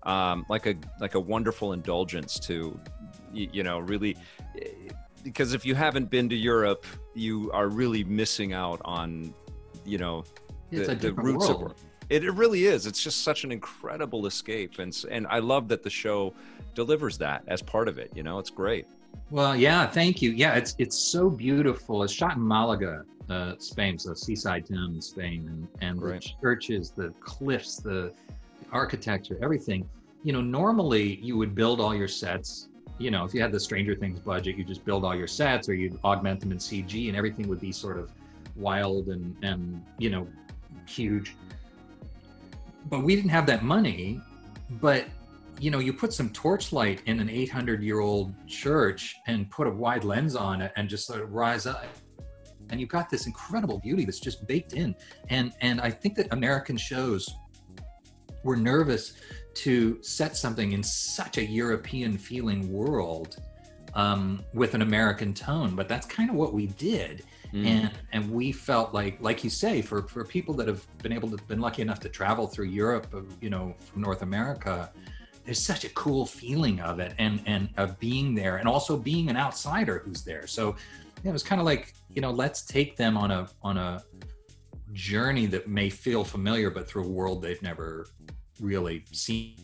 [0.03, 2.79] um, like a like a wonderful indulgence to
[3.33, 4.17] you, you know really
[5.23, 9.35] because if you haven't been to Europe, you are really missing out on
[9.85, 10.25] you know
[10.71, 11.73] the, the roots world.
[11.73, 12.87] of it, it really is.
[12.87, 16.35] It's just such an incredible escape, and and I love that the show
[16.75, 18.11] delivers that as part of it.
[18.15, 18.87] You know, it's great.
[19.31, 20.33] Well, yeah, thank you.
[20.33, 22.03] Yeah, it's it's so beautiful.
[22.03, 26.21] It's shot in Malaga, uh, Spain, so seaside town in Spain, and and right.
[26.21, 28.13] the churches, the cliffs, the
[28.73, 29.89] architecture, everything.
[30.25, 32.69] You know, normally you would build all your sets.
[32.99, 35.69] You know, if you had the Stranger Things budget, you just build all your sets,
[35.69, 38.11] or you'd augment them in CG, and everything would be sort of
[38.57, 40.27] wild and and you know
[40.87, 41.37] huge
[42.87, 44.21] but we didn't have that money.
[44.71, 45.07] But
[45.61, 49.71] you know, you put some torchlight in an 800 year old church and put a
[49.71, 51.85] wide lens on it and just sort of rise up.
[52.71, 54.95] And you've got this incredible beauty that's just baked in.
[55.29, 57.29] And and i think that american shows
[58.43, 59.15] were nervous
[59.53, 63.37] to set something in such a european feeling world
[63.95, 65.75] um, with an american tone.
[65.75, 67.67] But that's kind of what we did Mm.
[67.67, 71.31] And and we felt like, like you say, for for people that have been able
[71.31, 74.91] to been lucky enough to travel through Europe, uh, you know, from North America,
[75.45, 79.29] there's such a cool feeling of it and and of being there and also being
[79.31, 80.47] an outsider who's there.
[80.47, 80.77] So
[81.25, 84.03] it was kind of like, you know, let's take them on a on a
[84.93, 88.07] journey that may feel familiar, but through a world they've never
[88.61, 89.57] really seen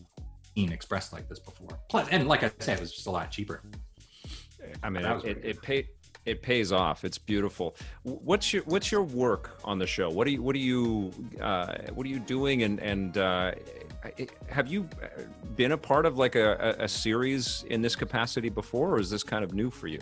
[0.57, 1.79] expressed like this before.
[1.89, 3.63] Plus, and like I said, it was just a lot cheaper.
[4.83, 5.89] I mean, it, it, it paid
[6.27, 7.05] it pays off.
[7.05, 7.77] It's beautiful.
[8.03, 10.11] What's your What's your work on the show?
[10.11, 12.65] What are you What are you uh, What are you doing?
[12.65, 13.53] And and uh,
[14.49, 14.89] have you
[15.55, 19.23] been a part of like a, a series in this capacity before, or is this
[19.23, 20.01] kind of new for you?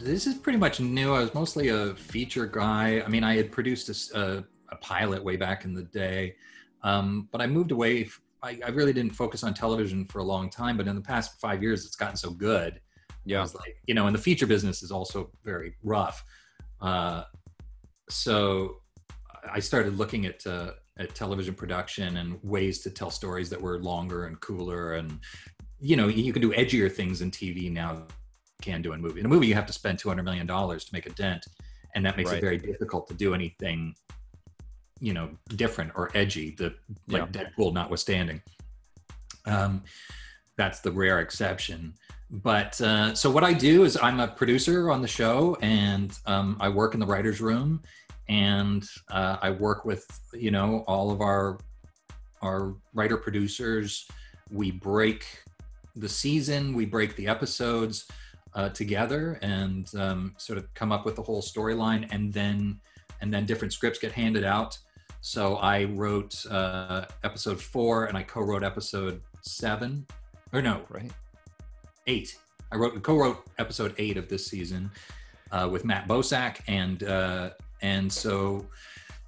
[0.00, 1.14] This is pretty much new.
[1.14, 3.02] I was mostly a feature guy.
[3.04, 6.36] I mean, I had produced a, a, a pilot way back in the day,
[6.82, 8.10] um, but I moved away.
[8.42, 10.78] I really didn't focus on television for a long time.
[10.78, 12.80] But in the past five years, it's gotten so good
[13.24, 13.42] yeah.
[13.42, 16.24] Like, you know, and the feature business is also very rough.
[16.80, 17.24] Uh,
[18.08, 18.76] so
[19.50, 23.78] I started looking at, uh, at television production and ways to tell stories that were
[23.78, 24.94] longer and cooler.
[24.94, 25.20] And,
[25.80, 28.06] you know, you can do edgier things in TV now
[28.62, 29.20] can do in movie.
[29.20, 31.46] In a movie, you have to spend $200 million to make a dent.
[31.94, 32.38] and that makes Right.
[32.38, 33.94] it very difficult to do anything
[35.02, 36.74] you know different or edgy the
[37.08, 37.44] like Yeah.
[37.44, 38.42] deadpool notwithstanding
[39.46, 39.82] um
[40.58, 41.94] that's the rare exception
[42.30, 46.56] but uh, so what i do is i'm a producer on the show and um,
[46.60, 47.82] i work in the writers room
[48.28, 51.58] and uh, i work with you know all of our
[52.42, 54.06] our writer producers.
[54.50, 55.24] We break
[55.96, 58.06] the season we break the episodes
[58.54, 62.80] uh, together and um, sort of come up with the whole storyline and then
[63.20, 64.78] and then different scripts get handed out.
[65.20, 70.06] So i wrote uh, episode four and i co-wrote episode seven.
[70.52, 71.12] Or no Right.
[72.10, 72.36] Eight.
[72.72, 74.90] I wrote co-wrote episode eight of this season
[75.52, 77.50] uh, with Matt Bosak, and uh,
[77.82, 78.66] and so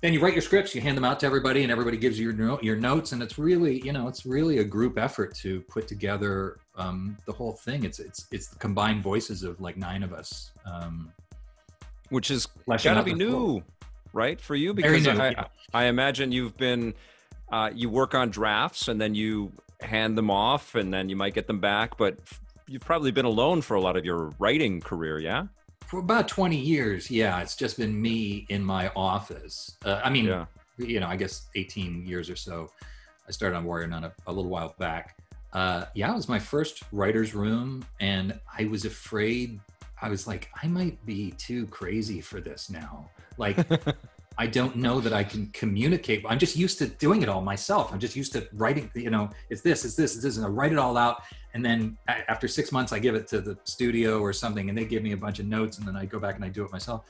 [0.01, 2.31] then you write your scripts, you hand them out to everybody, and everybody gives you
[2.31, 5.87] your your notes, and it's really you know it's really a group effort to put
[5.87, 7.85] together um, the whole thing.
[7.85, 10.53] It's it's it's the combined voices of like nine of us.
[10.67, 11.13] Um,
[12.11, 13.63] Which is fleshing got to be new,
[14.13, 14.75] right, for you?
[14.75, 15.45] Because new, I, yeah.
[15.73, 16.95] I imagine you've been,
[17.51, 21.35] uh, you work on drafts and then you hand them off and then you might
[21.35, 22.19] get them back, but
[22.67, 25.47] you've probably been alone for a lot of your writing career, yeah?
[25.87, 29.77] For about twenty years, yeah, it's just been me in my office.
[29.85, 30.47] Uh, I mean, Yeah.
[30.79, 32.71] you know, I guess 18 years or so.
[33.29, 35.17] I started on Warrior Nun a, a little while back.
[35.53, 39.61] Uh, yeah, it was my first writer's room, and I was afraid.
[40.01, 43.11] I was like, I might be too crazy for this now.
[43.37, 43.59] Like,
[44.39, 46.25] I don't know that I can communicate.
[46.27, 47.93] I'm just used to doing it all myself.
[47.93, 50.49] I'm just used to writing, you know, it's this, it's this, it's this, and I
[50.49, 51.23] write it all out.
[51.55, 54.85] And then after six months, I give it to the studio or something, and they
[54.85, 56.73] give me a bunch of notes, and then I go back and I do it
[56.73, 57.05] myself.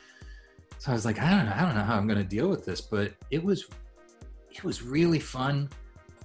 [0.79, 2.49] So I was like, I don't know, I don't know how I'm going to deal
[2.49, 3.67] with this, but it was,
[4.51, 5.69] it was really fun.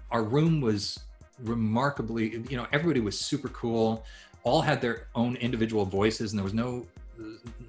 [0.09, 0.99] Our room was
[1.43, 4.03] remarkably, you know, everybody was super cool.
[4.43, 6.87] All had their own individual voices, and there was no,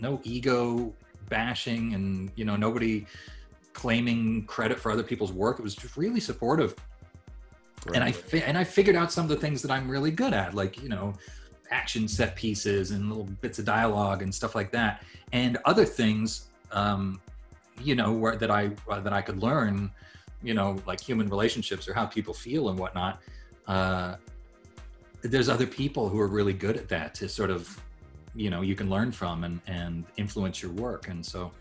[0.00, 0.94] no ego
[1.28, 3.04] bashing, and you know, nobody
[3.74, 5.58] claiming credit for other people's work.
[5.58, 6.74] It was just really supportive
[7.94, 10.32] and I fi- and I figured out some of the things that I'm really good
[10.32, 11.14] at, like you know,
[11.70, 16.48] action set pieces and little bits of dialogue and stuff like that, and other things,
[16.72, 17.20] um,
[17.82, 19.90] you know, where that I uh, that I could learn,
[20.42, 23.20] you know, like human relationships or how people feel and whatnot.
[23.66, 24.16] Uh,
[25.22, 27.80] there's other people who are really good at that to sort of,
[28.34, 31.52] you know, you can learn from and and influence your work, and so.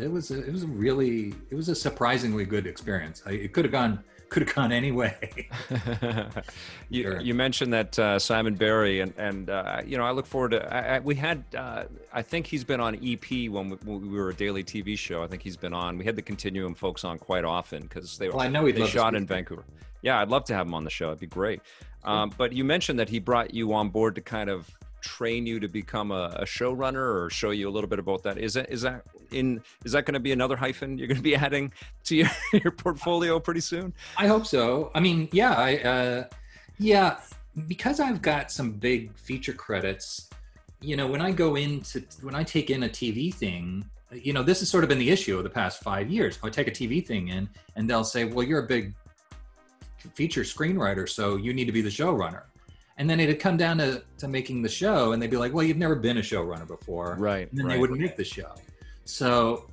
[0.00, 3.22] It was a, it was a really it was a surprisingly good experience.
[3.26, 5.16] I, it could have gone could have gone anyway.
[6.90, 7.20] you, Sure.
[7.20, 10.74] you mentioned that uh, Simon Barry, and and uh, you know I look forward to.
[10.74, 14.18] I, I, we had, uh, I think he's been on EP when we, when we
[14.18, 15.22] were a daily TV show.
[15.22, 15.98] I think he's been on.
[15.98, 18.86] We had the Continuum folks on quite often because they were Well, I know they
[18.86, 19.26] shot in.
[19.26, 19.64] Vancouver.
[20.02, 21.08] Yeah, I'd love to have him on the show.
[21.08, 21.60] It'd be great.
[22.04, 24.68] Um, but you mentioned that he brought you on board to kind of
[25.02, 28.38] train you to become a, a showrunner or show you a little bit about that.
[28.38, 31.22] Is that is that in is that going to be another hyphen you're going to
[31.22, 31.72] be adding
[32.04, 33.92] to your, your portfolio pretty soon?
[34.16, 34.90] I hope so.
[34.94, 36.24] I mean, yeah, I, uh,
[36.78, 37.18] yeah,
[37.66, 40.30] because I've got some big feature credits.
[40.80, 44.42] You know, when I go into when I take in a TV thing, you know,
[44.42, 46.38] this has sort of been the issue of the past five years.
[46.42, 48.94] I take a TV thing in, and they'll say, "Well, you're a big
[50.14, 52.42] feature screenwriter, so you need to be the showrunner."
[52.98, 55.64] And then it'd come down to, to making the show, and they'd be like, "Well,
[55.64, 57.48] you've never been a showrunner before." Right.
[57.50, 58.52] and then they wouldn't make the show.
[59.04, 59.68] So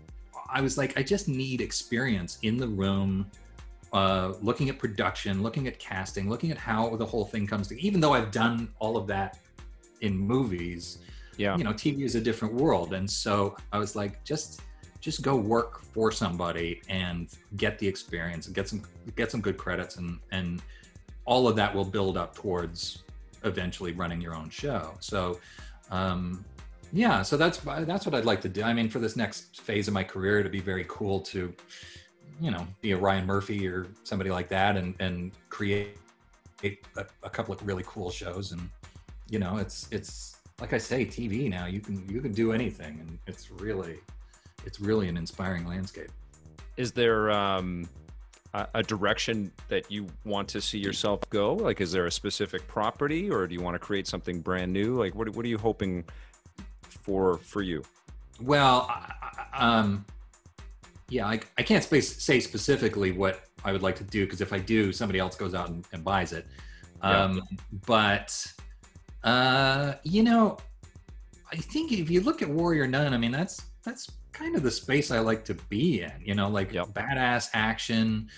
[0.52, 3.30] I was like, I just need experience in the room,
[3.94, 7.86] uh, looking at production, looking at casting, looking at how the whole thing comes together.
[7.86, 9.40] Even though I've done all of that
[10.02, 11.00] in movies,
[11.38, 11.56] Yeah.
[11.58, 14.62] you know, TV is a different world, and so I was like, just
[15.02, 18.82] just go work for somebody and get the experience and get some
[19.16, 20.62] get some good credits and and
[21.24, 23.04] all of that will build up towards
[23.46, 24.96] eventually running your own show.
[25.00, 25.40] So
[25.90, 26.44] um
[26.92, 28.64] yeah, so that's that's what I'd like to do.
[28.64, 31.54] I mean, for this next phase of my career, to be very cool to,
[32.42, 35.98] you know, be a Ryan Murphy or somebody like that, and and create
[36.64, 36.78] a,
[37.24, 38.52] a couple of really cool shows.
[38.52, 38.70] And
[39.30, 41.68] you know, it's it's like I say, TV now.
[41.68, 44.00] You can you can do anything, and it's really
[44.66, 46.12] it's really an inspiring landscape.
[46.78, 47.88] is there um,
[48.54, 51.54] a direction that you want to see yourself go?
[51.54, 54.96] Like, is there a specific property, or do you want to create something brand new?
[54.96, 56.04] Like, what what are you hoping
[56.92, 57.84] for for you?
[58.42, 60.06] Well, I, um,
[61.10, 64.54] yeah, I, I can't space, say specifically what I would like to do because if
[64.54, 66.46] I do, somebody else goes out and, and buys it.
[67.04, 67.24] Yeah.
[67.24, 67.42] Um,
[67.86, 68.46] But
[69.24, 70.58] uh, you know,
[71.52, 74.72] I think if you look at Warrior Nun, I mean that's that's kind of the
[74.72, 76.14] space I like to be in.
[76.24, 76.90] You know, like Yep.
[76.90, 78.30] badass action,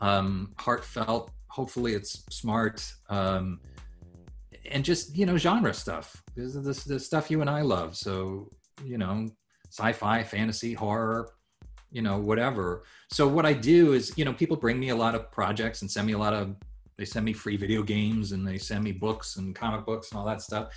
[0.00, 1.30] um, heartfelt.
[1.48, 2.84] Hopefully, it's smart.
[3.08, 3.60] Um,
[4.70, 7.96] and just you know genre stuff this is the, the stuff you and i love
[7.96, 8.50] so
[8.84, 9.26] you know
[9.70, 11.30] sci-fi, fantasy, horror,
[11.90, 12.84] you know, whatever.
[13.10, 15.90] So what I do is, you know, people bring me a lot of projects and
[15.90, 16.56] send me a lot of
[16.96, 20.18] they send me free video games and they send me books and comic books and
[20.18, 20.72] all that stuff.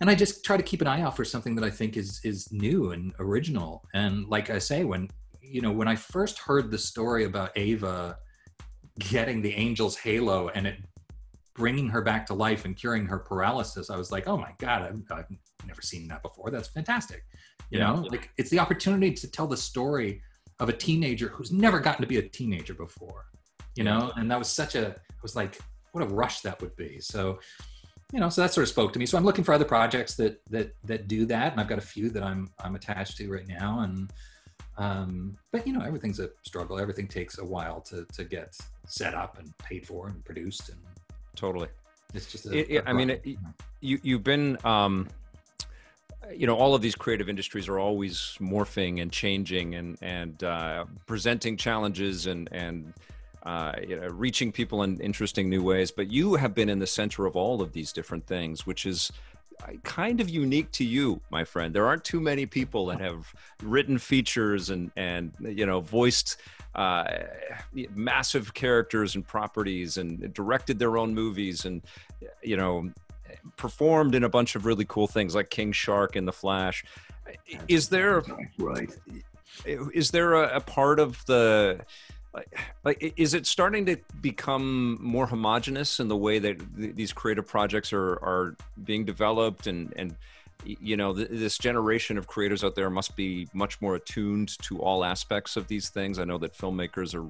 [0.00, 2.20] And I just try to keep an eye out for something that I think is
[2.24, 3.84] is new and original.
[3.94, 5.08] And like I say, when
[5.40, 8.18] you know, when I first heard the story about Ava
[8.98, 10.78] getting the angel's halo and it
[11.56, 14.82] bringing her back to life and curing her paralysis, I was like, oh my God,
[14.82, 16.50] I've, I've never seen that before.
[16.50, 17.24] That's fantastic.
[17.70, 17.92] You yeah.
[17.92, 20.22] know, like it's the opportunity to tell the story
[20.60, 23.26] of a teenager who's never gotten to be a teenager before,
[23.74, 25.58] you know, and that was such a, I was like,
[25.92, 27.00] what a rush that would be.
[27.00, 27.38] So,
[28.12, 29.06] you know, so that sort of spoke to me.
[29.06, 31.82] So I'm looking for other projects that that that do that, and I've got a
[31.82, 33.80] few that I'm I'm attached to right now.
[33.80, 34.12] And
[34.78, 36.78] um, but you know, everything's a struggle.
[36.78, 40.78] Everything takes a while to to get set up and paid for and produced and
[41.36, 41.68] totally.
[42.14, 42.46] It's just.
[42.46, 43.24] A, it, it, I mean, it,
[43.80, 44.58] you you've been.
[44.64, 45.08] Um,
[46.34, 50.84] you know all of these creative industries are always morphing and changing and and uh,
[51.06, 52.92] presenting challenges and and
[53.46, 55.92] uh, you know, reaching people in interesting new ways.
[55.92, 59.12] But you have been in the center of all of these different things, which is
[59.62, 61.72] uh, kind of unique to you, my friend.
[61.72, 66.38] There aren't too many people that have written features and and you know voiced
[66.76, 67.04] uh,
[67.94, 71.82] massive characters and properties and directed their own movies and
[72.42, 72.90] you know
[73.56, 76.84] performed in a bunch of really cool things like King Shark and The Flash.
[77.66, 78.22] Is there
[78.58, 78.90] right?
[79.64, 81.80] Is there a, a part of the
[82.84, 87.46] like is it starting to become more homogenous in the way that th- these creative
[87.46, 90.14] projects are are being developed and and
[90.64, 94.78] you know th- this generation of creators out there must be much more attuned to
[94.78, 97.26] all aspects of these things i know that filmmakers are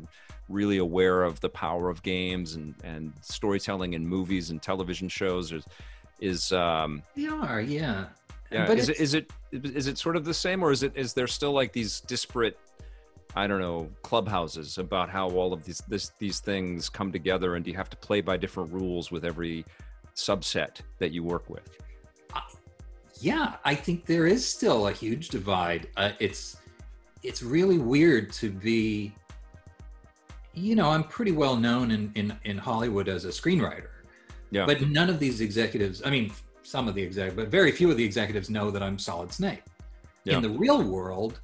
[0.49, 5.53] really aware of the power of games and and storytelling in movies and television shows
[5.53, 5.65] is
[6.21, 8.07] is um they are yeah
[8.51, 10.93] yeah but is it is it is it sort of the same or is it
[10.95, 12.59] is there still like these disparate
[13.39, 17.65] I don't know, clubhouses about how all of these this, these things come together, and
[17.65, 19.63] do you have to play by different rules with every
[20.15, 21.69] subset that you work with?
[23.21, 25.89] Yeah, I think there is still a huge divide.
[25.97, 26.57] Uh, it's
[27.23, 29.13] it's really weird to be.
[30.55, 33.89] You know, I'm pretty well known in in in Hollywood as a screenwriter.
[34.51, 34.67] Yeah.
[34.67, 37.97] But none of these executives, I mean, some of the executives, but very few of
[37.97, 39.63] the executives know that I'm Solid Snake.
[40.25, 40.37] Yeah.
[40.37, 41.41] In the real world,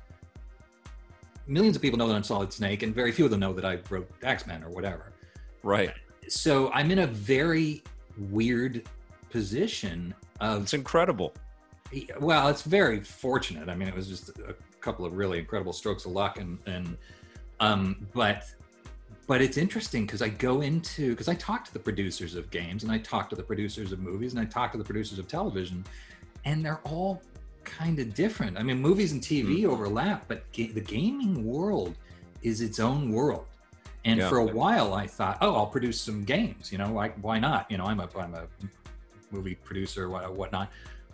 [1.46, 3.64] millions of people know that I'm Solid Snake, and very few of them know that
[3.64, 5.12] I wrote X Men or whatever.
[5.62, 5.92] Right.
[6.28, 7.82] So I'm in a very
[8.18, 8.88] weird
[9.30, 10.62] position of.
[10.62, 11.34] It's incredible.
[12.20, 13.68] Well, it's very fortunate.
[13.68, 16.96] I mean, it was just a couple of really incredible strokes of luck, and and
[17.60, 18.44] um, but
[19.26, 22.82] but it's interesting because I go into because I talk to the producers of games
[22.82, 25.28] and I talk to the producers of movies and I talk to the producers of
[25.28, 25.84] television,
[26.44, 27.22] and they're all
[27.64, 28.58] kind of different.
[28.58, 29.70] I mean, movies and TV mm-hmm.
[29.70, 31.94] overlap, but ga- the gaming world
[32.42, 33.46] is its own world.
[34.04, 34.28] And yeah.
[34.28, 36.72] for a while, I thought, oh, I'll produce some games.
[36.72, 37.70] You know, why, why not?
[37.70, 38.46] You know, I'm a I'm a
[39.30, 40.70] movie producer, what whatnot.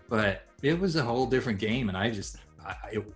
[0.08, 3.12] But it was a whole different game, and I just, I, it,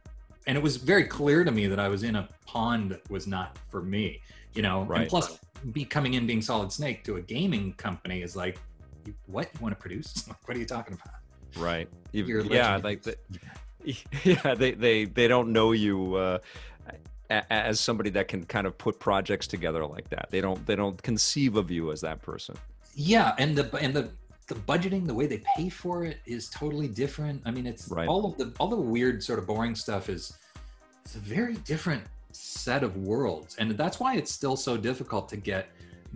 [0.46, 3.26] and it was very clear to me that I was in a pond that was
[3.26, 4.20] not for me.
[4.54, 5.02] You know, right.
[5.02, 5.38] and plus,
[5.72, 8.58] be coming in being Solid Snake to a gaming company is like,
[9.26, 10.28] what you want to produce?
[10.44, 11.14] what are you talking about?
[11.56, 11.88] Right.
[12.12, 13.16] yeah, like the,
[14.24, 16.38] yeah, they they they don't know you uh,
[17.28, 20.28] as somebody that can kind of put projects together like that.
[20.30, 22.56] They don't they don't conceive of you as that person.
[22.94, 24.10] Yeah, and the and the
[24.52, 27.42] the budgeting, the way they pay for it is totally different.
[27.44, 28.08] I mean, it's right.
[28.08, 30.36] all of the all the weird sort of boring stuff is
[31.04, 35.36] it's a very different set of worlds, and that's why it's still so difficult to
[35.36, 35.68] get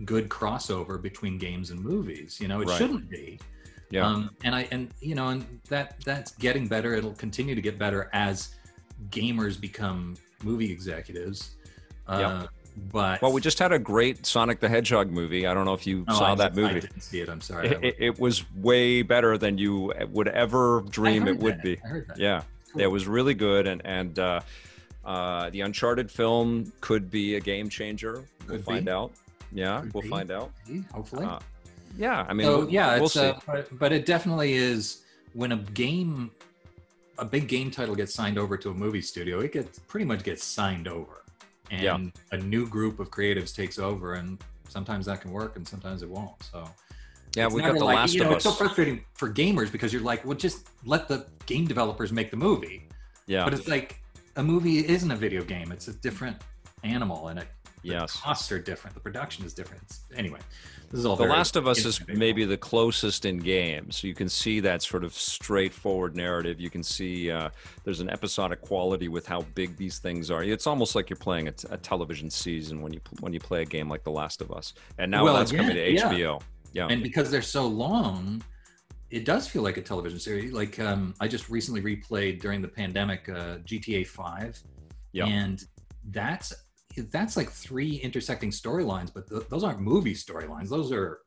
[0.05, 2.39] good crossover between games and movies.
[2.39, 2.77] You know, it right.
[2.77, 3.39] shouldn't be
[3.89, 4.05] yeah.
[4.05, 6.93] Um, and I and you know and that that's getting better.
[6.93, 8.55] It'll continue to get better as
[9.09, 11.55] gamers become movie executives.
[12.07, 12.49] Uh, yep.
[12.91, 15.47] But well, we just had a great Sonic the Hedgehog movie.
[15.47, 16.75] I don't know if you oh, saw I that movie.
[16.75, 17.29] I didn't see it.
[17.29, 17.69] I'm sorry.
[17.69, 21.79] It, it, it was way better than you would ever dream it would be.
[22.15, 22.81] Yeah, cool.
[22.81, 24.41] it was really good, and and uh,
[25.05, 28.23] uh, the Uncharted film could be a game changer.
[28.41, 28.63] Could we'll be.
[28.63, 29.11] find out.
[29.51, 30.09] Yeah, could we'll be.
[30.09, 30.51] find out.
[30.93, 31.25] Hopefully.
[31.25, 31.39] Uh,
[31.97, 35.03] yeah, I mean, so, we'll, yeah, we'll uh, but, but, it definitely is
[35.33, 36.29] when a game,
[37.17, 40.23] a big game title gets signed over to a movie studio, it gets pretty much
[40.23, 41.23] gets signed over,
[41.71, 41.81] and
[42.31, 42.37] yeah.
[42.37, 46.09] a new group of creatives takes over, and sometimes that can work, and sometimes it
[46.09, 46.41] won't.
[46.51, 46.69] So.
[47.35, 49.93] Yeah, we got the like, last you know, of It's so frustrating for gamers because
[49.93, 52.87] you're like, well, just let the game developers make the movie.
[53.27, 53.43] Yeah.
[53.43, 54.01] But it's like
[54.37, 56.37] a movie isn't a video game; it's a different
[56.83, 57.47] animal, and it
[57.83, 58.13] Yes.
[58.13, 58.93] The costs are different.
[58.95, 59.83] The production is different.
[59.83, 60.39] It's, anyway,
[60.89, 61.15] this is all.
[61.15, 64.81] The Last of Us is maybe the closest in game, so you can see that
[64.81, 66.59] sort of straightforward narrative.
[66.59, 67.49] You can see uh,
[67.83, 70.43] there's an episodic quality with how big these things are.
[70.43, 73.61] It's almost like you're playing a, t- a television season when you when you play
[73.61, 75.95] a game like The Last of Us, and now Well, that's again, coming to.
[75.95, 76.41] HBO.
[76.73, 78.41] Yeah, and because they're so long
[79.09, 82.67] it does feel like a television series like um, i just recently replayed during the
[82.67, 84.59] pandemic uh, gta 5
[85.13, 85.25] Yeah.
[85.27, 85.63] and
[86.09, 86.53] that's
[87.11, 91.19] that's like three intersecting storylines but th- those aren't movie storylines those are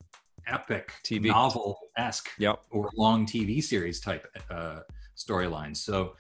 [0.47, 1.27] epic TV.
[1.27, 2.61] novel-esque Yep.
[2.71, 4.81] or long tv series type uh,
[5.16, 6.14] storylines so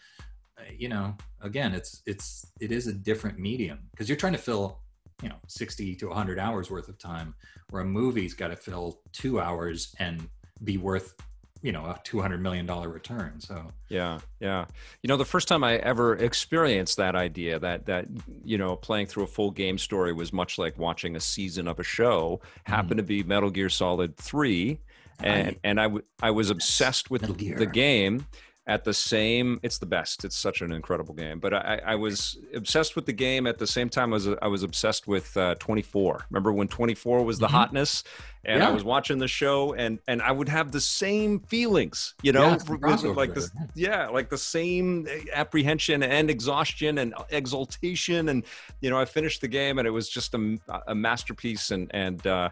[0.58, 4.38] uh, you know again it's it's it is a different medium because you're trying to
[4.38, 4.80] fill
[5.22, 7.34] you know 60 to 100 hours worth of time
[7.70, 10.28] where a movie's got to fill two hours and
[10.64, 11.14] be worth
[11.62, 14.66] you know a 200 million dollar return so Yeah, yeah.
[15.02, 18.06] You know, the first time I ever experienced that idea that that
[18.44, 21.78] you know playing through a full game story was much like watching a season of
[21.80, 22.40] a show.
[22.64, 22.98] Happened mm-hmm.
[22.98, 24.80] to be Metal Gear Solid Three,
[25.18, 28.26] and I, and I w- I was obsessed with the game.
[28.70, 30.24] At the same, it's the best.
[30.24, 31.40] It's such an incredible game.
[31.40, 34.12] But I, I was obsessed with the game at the same time.
[34.12, 36.26] I was I was obsessed with uh, 24.
[36.30, 37.50] Remember when 24 was the Mhm.
[37.50, 38.04] hotness,
[38.44, 42.32] and I was watching the show, and and I would have the same feelings, you
[42.32, 43.90] know, Yeah, with- like this yeah.
[43.90, 48.44] yeah like the same apprehension and exhaustion and exultation and
[48.80, 52.26] you know i finished the game and it was just a, a masterpiece and and
[52.26, 52.48] uh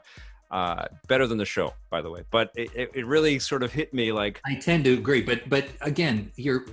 [0.50, 2.22] uh better than the show by the way.
[2.30, 5.66] But it, it really sort of hit me like i tend to agree but but
[5.82, 6.64] again you're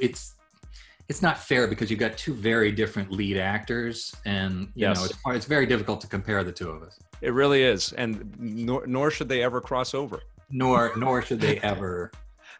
[0.00, 0.34] it's
[1.08, 4.96] it's not fair because you've got two very different lead actors and you Yes.
[4.98, 6.98] know it's, it's very difficult to compare the two of us.
[7.20, 10.20] It really is and nor, nor should they ever cross over.
[10.50, 12.10] Nor nor should they ever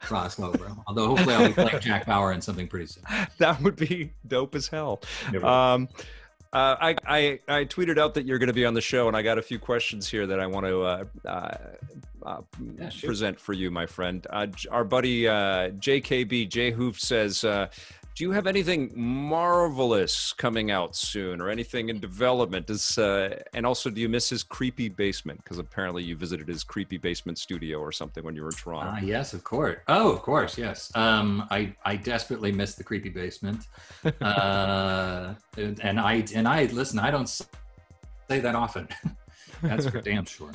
[0.00, 3.04] cross over although hopefully i'll be playing jack bauer in something pretty soon.
[3.38, 5.00] That would be dope as hell.
[5.42, 5.88] Um,
[6.54, 9.16] uh, I, I I tweeted out that you're going to be on the show, and
[9.16, 11.56] I got a few questions here that I want to uh, uh,
[12.24, 12.40] uh,
[12.78, 14.26] Yeah, present for you, my friend.
[14.30, 17.68] Uh, our buddy uh, JKB J Hoof says, uh,
[18.14, 22.66] "Do you have anything marvelous coming out soon, or anything in development?
[22.66, 25.42] Does uh, and also, do you miss his creepy basement?
[25.42, 28.92] Because apparently, you visited his creepy basement studio or something when you were in Toronto.
[28.94, 29.78] Ah, yes, of course.
[29.88, 30.94] Oh, of course, yes.
[30.94, 33.66] Um, I I desperately miss the creepy basement,
[34.20, 36.98] uh, and, and I and I listen.
[36.98, 38.88] I don't say that often.
[39.62, 40.52] That's for damn sure.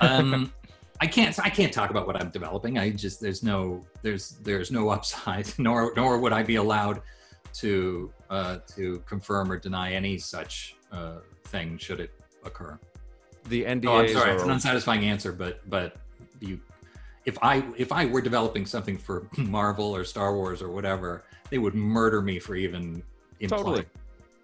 [0.00, 0.52] Um,
[1.00, 2.78] I can't I can't talk about what I'm developing.
[2.78, 7.02] I just there's no there's there's no upside, nor nor would I be allowed
[7.54, 12.12] to uh, to confirm or deny any such uh, thing should it
[12.44, 12.78] occur.
[13.48, 15.96] the NDAs Oh, I'm sorry, it's an unsatisfying answer, but but
[16.40, 16.60] you,
[17.24, 21.58] if I if I were developing something for Marvel or Star Wars or whatever, they
[21.58, 23.02] would murder me for even
[23.40, 23.64] implying.
[23.64, 23.86] Totally.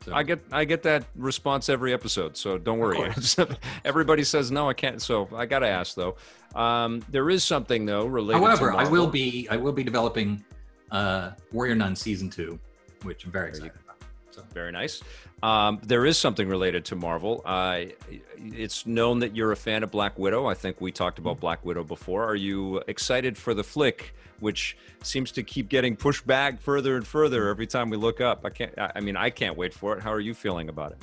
[0.05, 3.13] So, I get I get that response every episode, so don't worry.
[3.85, 5.01] Everybody says no, I can't.
[5.01, 6.17] So I got to ask though.
[6.55, 8.41] Um, there is something though related.
[8.41, 10.45] however, to I will be I will be developing
[10.91, 12.59] uh, Warrior Nun season two,
[13.03, 13.97] which I'm very excited about.
[14.33, 15.03] So very nice.
[15.43, 17.43] Um, there is something related to Marvel.
[17.45, 17.87] Uh,
[18.39, 20.47] it's known that you're a fan of Black Widow.
[20.47, 22.25] I think we talked about Black Widow before.
[22.25, 27.05] Are you excited for the flick, which seems to keep getting pushed back further and
[27.05, 28.45] further every time we look up?
[28.45, 28.73] I can't.
[28.79, 30.03] I mean, I can't wait for it.
[30.03, 30.99] How are you feeling about it?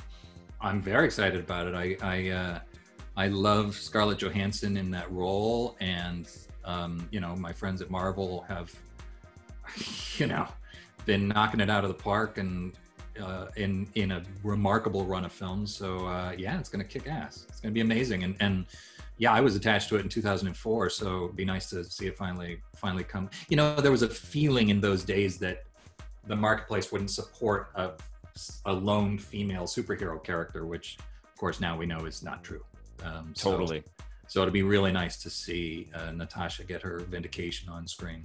[0.62, 1.74] I'm very excited about it.
[1.74, 2.58] I I, uh,
[3.18, 6.30] I love Scarlett Johansson in that role, and
[6.64, 8.74] um, you know my friends at Marvel have,
[10.16, 10.46] you know,
[11.04, 12.72] been knocking it out of the park and
[13.20, 15.74] uh, in in a remarkable run of films.
[15.74, 17.46] So uh, yeah, it's gonna kick ass.
[17.48, 18.66] It's gonna be amazing, and and
[19.18, 22.16] yeah, I was attached to it in 2004, so it'd be nice to see it
[22.16, 23.28] finally finally come.
[23.48, 25.64] You know, there was a feeling in those days that
[26.26, 27.90] the marketplace wouldn't support a
[28.66, 32.64] a lone female superhero character, which of course now we know is not true.
[33.04, 33.82] Um, so- Totally.
[34.28, 38.24] So, it'll be really nice to see uh, Natasha get her vindication on screen.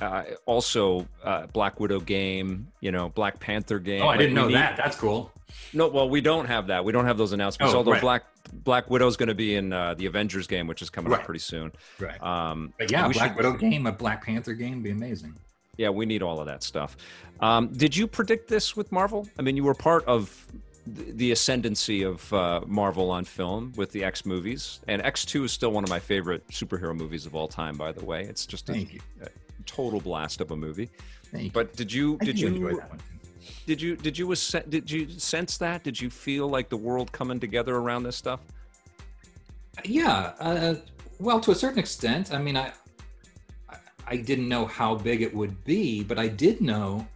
[0.00, 2.68] Uh, also, uh, Black Widow game.
[2.80, 4.02] You know, Black Panther game.
[4.02, 4.76] Oh, I didn't know need- that.
[4.76, 5.30] That's cool.
[5.72, 6.84] No, well, we don't have that.
[6.84, 7.74] We don't have those announcements.
[7.74, 8.00] Oh, although right.
[8.00, 11.22] Black Black Widow's going to be in uh, the Avengers game, which is coming up
[11.24, 11.72] pretty soon.
[11.98, 12.20] Right.
[12.22, 15.34] Um, But yeah, Black should- Widow game, a Black Panther game, would be amazing.
[15.76, 16.96] yeah, we need all of that stuff.
[17.40, 19.28] Um, did you predict this with Marvel?
[19.38, 20.46] I mean, you were part of
[20.86, 25.52] the ascendancy of uh, Marvel on film with the X movies, and X Two is
[25.52, 27.76] still one of my favorite superhero movies of all time.
[27.76, 29.00] By the way, it's just a, Thank you.
[29.22, 29.28] a
[29.66, 30.90] total blast of a movie.
[31.30, 31.50] Thank you.
[31.50, 33.00] But did you I did you enjoy that one?
[33.66, 35.84] did you did you ass- did you sense that?
[35.84, 38.40] Did you feel like the world coming together around this stuff?
[39.84, 40.32] Yeah.
[40.40, 40.74] Uh,
[41.18, 42.32] well, to a certain extent.
[42.32, 42.72] I mean, I,
[43.68, 47.06] I I didn't know how big it would be, but I did know,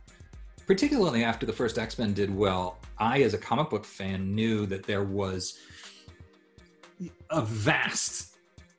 [0.66, 4.66] particularly after the first X Men did well, I, as a comic book fan, knew
[4.66, 5.58] that there was
[7.30, 8.33] a vast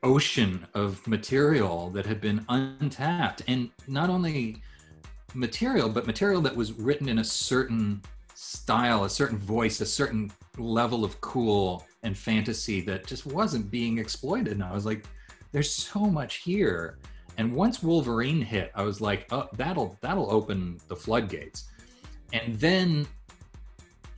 [0.06, 3.41] ocean of material that had been untapped.
[3.47, 4.62] And not only
[5.34, 8.01] material, but material that was written in a certain
[8.36, 13.97] style, a certain voice, a certain level of cool and fantasy that just wasn't being
[13.97, 14.53] exploited.
[14.53, 15.06] And I was like,
[15.51, 16.97] there's so much here.
[17.38, 21.66] And once Wolverine hit, I was like, oh, that'll that'll open the floodgates.
[22.32, 23.08] And then,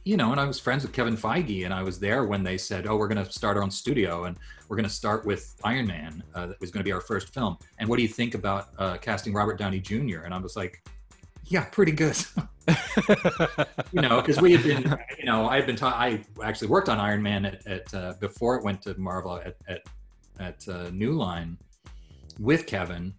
[0.08, 2.58] you know, and I was friends with Kevin Feige, and I was there when they
[2.58, 4.38] said, "Oh, we're going to start our own studio, and
[4.70, 6.24] we're going to start with Iron Man.
[6.34, 7.58] Uh, that was going to be our first film.
[7.78, 10.82] And what do you think about uh, casting Robert Downey Jr.?" And I was like,
[11.44, 12.18] "Yeah, pretty good."
[13.92, 15.96] you know, because we had been, you know, I had been taught.
[15.96, 19.58] I actually worked on Iron Man at, at uh, before it went to Marvel at
[19.68, 19.82] at,
[20.40, 21.58] at uh, New Line
[22.40, 23.14] with Kevin,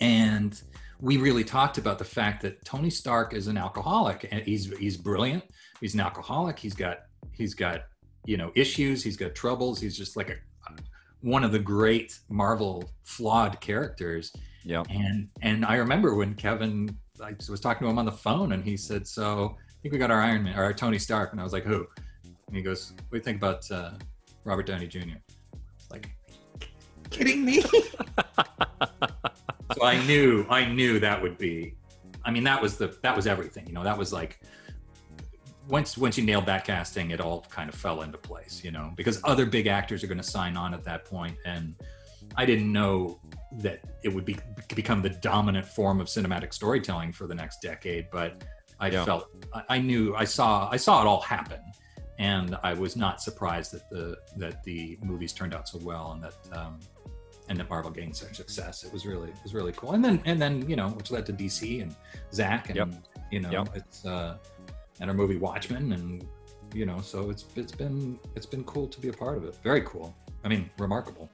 [0.00, 0.60] and
[1.00, 4.98] we really talked about the fact that Tony Stark is an alcoholic, and he's he's
[4.98, 5.44] brilliant.
[5.80, 6.58] He's an alcoholic.
[6.58, 6.98] He's got
[7.32, 7.84] he's got
[8.24, 9.02] you know issues.
[9.02, 9.80] He's got troubles.
[9.80, 10.36] He's just like a
[11.26, 14.32] one of the great Marvel flawed characters.
[14.64, 14.84] Yeah.
[14.90, 18.64] And and I remember when Kevin I was talking to him on the phone and
[18.64, 21.40] he said, "So I think we got our Iron Man or our Tony Stark," and
[21.40, 21.86] I was like, "Who?"
[22.24, 23.92] And he goes, "What do you think about uh,
[24.44, 25.18] Robert Downey Jr.?"
[25.90, 26.10] Like,
[27.10, 27.60] kidding me?
[27.62, 27.70] so
[29.82, 31.74] I knew, I knew that would be.
[32.24, 33.66] I mean, that was the that was everything.
[33.66, 34.40] You know, that was like
[35.68, 38.62] once once you nailed that casting, it all kind of fell into place.
[38.64, 41.74] You know, because other big actors are going to sign on at that point, and
[42.36, 43.20] I didn't know
[43.58, 44.36] that it would be
[44.74, 48.08] become the dominant form of cinematic storytelling for the next decade.
[48.10, 48.44] But
[48.80, 49.04] I yeah.
[49.04, 51.60] felt I, I knew I saw I saw it all happen,
[52.18, 56.22] and I was not surprised that the that the movies turned out so well and
[56.22, 56.80] that um,
[57.48, 58.84] and that Marvel gained such success.
[58.84, 59.92] It was really it was really cool.
[59.92, 61.94] And then and then you know which led to DC and
[62.32, 62.88] Zack and yep.
[63.30, 63.68] you know yep.
[63.74, 64.38] it's uh,
[65.00, 66.26] and our movie Watchmen and
[66.74, 69.56] you know so it's it's been it's been cool to be a part of it.
[69.62, 70.14] Very cool.
[70.44, 71.30] I mean remarkable.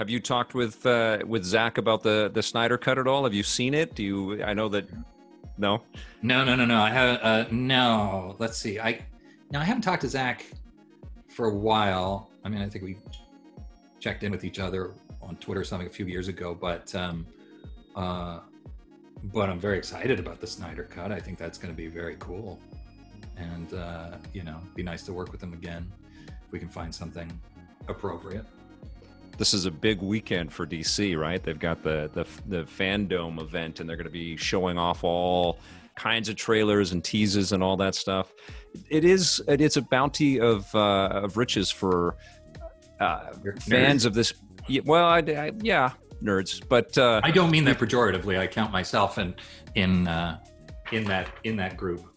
[0.00, 3.24] Have you talked with uh, with Zack about the the Snyder cut at all?
[3.24, 3.94] Have you seen it?
[3.94, 4.42] Do you?
[4.42, 4.88] I know that.
[5.58, 5.82] No.
[6.22, 6.80] No, no, no, no.
[6.80, 8.34] I have uh, no.
[8.38, 8.80] Let's see.
[8.80, 9.04] I
[9.50, 10.46] now I haven't talked to Zack
[11.28, 12.30] for a while.
[12.44, 12.96] I mean, I think we
[13.98, 17.26] checked in with each other on Twitter or something a few years ago, but um,
[17.94, 18.40] uh,
[19.24, 21.12] but I'm very excited about the Snyder cut.
[21.12, 22.58] I think that's going to be very cool,
[23.40, 25.90] and uh, you know, be nice to work with them again
[26.28, 27.30] if we can find something
[27.88, 28.46] appropriate
[29.40, 31.42] this is a big weekend for DC, right?
[31.42, 35.58] They've got the the the fandom event, and they're going to be showing off all
[35.94, 38.34] kinds of trailers and teases and all that stuff.
[38.90, 42.16] It is it's a bounty of uh, of riches for
[43.00, 44.34] uh, fans of this.
[44.84, 48.38] Well, I, I, yeah, nerds, but uh, I don't mean that pejoratively.
[48.38, 49.34] I count myself in
[49.74, 50.38] in uh,
[50.92, 52.09] in that in that group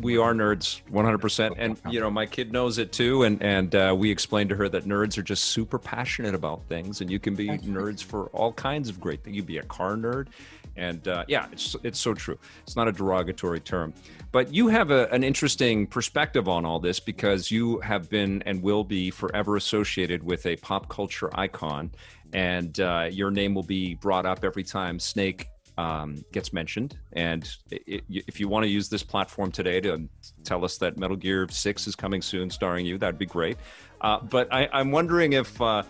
[0.00, 3.22] we are nerds 100% and you know my kid knows it too.
[3.22, 7.00] And and uh, we explained to her that nerds are just super passionate about things
[7.00, 9.36] and you can be nerds for all kinds of great things.
[9.36, 10.28] You'd be a car nerd.
[10.76, 12.38] And uh, yeah it's it's so true.
[12.62, 13.94] It's not a derogatory term.
[14.32, 18.62] But you have a, an interesting perspective on all this because you have been and
[18.62, 21.92] will be forever associated with a pop culture icon.
[22.32, 26.98] And uh, your name will be brought up every time snake um, gets mentioned.
[27.12, 30.08] And it, if you want to use this platform today to
[30.44, 33.56] tell us that Metal Gear 6 is coming soon, starring you, that'd be great.
[34.00, 35.82] Uh, but I, am wondering if uh,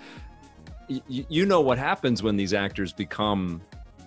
[0.88, 3.60] y- you know what happens when these actors become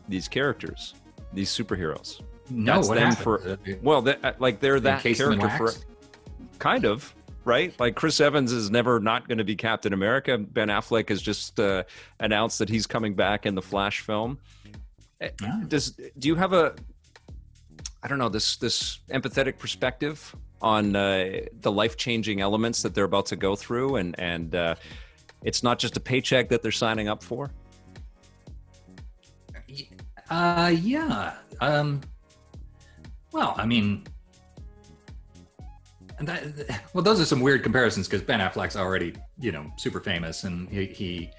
[0.08, 0.96] these characters,
[1.34, 2.22] these superheroes.
[2.50, 3.18] No, That's them happens?
[3.18, 5.74] for well, they, uh, like they're that character for
[6.60, 7.14] kind of
[7.48, 7.74] right?
[7.80, 10.38] Like Chris Evans is never not going to be Captain America.
[10.38, 11.86] Ben Affleck has just uh,
[12.20, 14.38] announced that he's coming back in the Flash film.
[15.22, 15.30] Eh,
[15.68, 16.76] does do you have a
[18.04, 23.06] I don't know this this empathetic perspective on uh, the life changing elements that they're
[23.06, 24.76] about to go through, and and uh,
[25.44, 27.52] it's not just a paycheck that they're signing up for.
[30.30, 31.36] Uh, yeah.
[31.62, 32.02] Um,
[33.32, 34.04] well, I mean,
[36.20, 36.44] that,
[36.94, 40.68] well, those are some weird comparisons because Ben Affleck's already, you know, super famous, and
[40.70, 41.32] he, he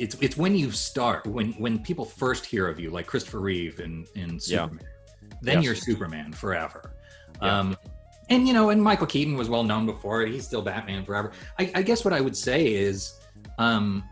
[0.00, 3.80] it's it's when you start when when people first hear of you, like Christopher Reeve
[3.80, 5.28] in in Superman, yeah.
[5.42, 5.64] then yes.
[5.64, 6.94] you're Superman forever.
[7.42, 7.58] Yeah.
[7.58, 7.76] Um,
[8.30, 10.22] and you know, and Michael Keaton was well known before.
[10.22, 11.32] He's still Batman forever.
[11.58, 13.20] I, I guess what I would say is,
[13.58, 14.02] um,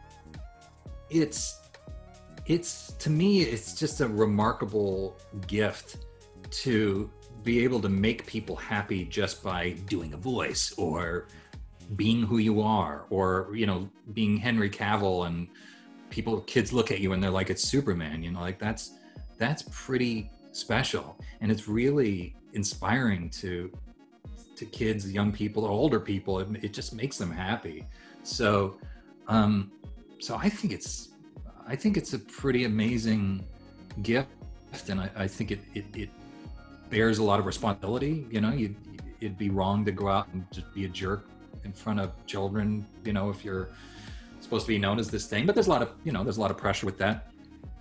[1.08, 1.60] it's
[2.46, 5.16] it's to me, it's just a remarkable
[5.46, 6.04] gift
[6.50, 7.10] to
[7.44, 11.28] be able to make people happy just by doing a voice or
[11.96, 15.48] being who you are or you know being henry cavill and
[16.10, 18.92] people kids look at you and they're like it's superman you know like that's
[19.38, 23.70] that's pretty special and it's really inspiring to
[24.58, 26.40] to kids, young people, older people.
[26.40, 27.86] It, it just makes them happy.
[28.24, 28.76] So,
[29.28, 29.70] um,
[30.18, 31.10] so I think it's,
[31.66, 33.44] I think it's a pretty amazing
[34.02, 34.28] gift,
[34.88, 36.10] and I, I think it, it it
[36.90, 38.26] bears a lot of responsibility.
[38.30, 38.74] You know, you
[39.20, 41.28] it'd be wrong to go out and just be a jerk
[41.64, 42.84] in front of children.
[43.04, 43.68] You know, if you're
[44.48, 46.38] supposed to be known as this thing, but there's a lot of you know there's
[46.38, 47.30] a lot of pressure with that.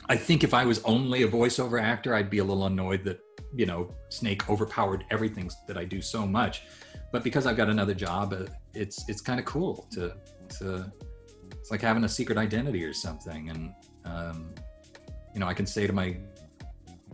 [0.09, 3.20] I think if I was only a voiceover actor, I'd be a little annoyed that
[3.55, 6.63] you know Snake overpowered everything that I do so much.
[7.11, 10.13] But because I've got another job, uh, it's it's kind of cool to
[10.59, 10.91] to
[11.53, 14.53] it's like having a secret identity or something, and um,
[15.34, 16.18] you know I can say to my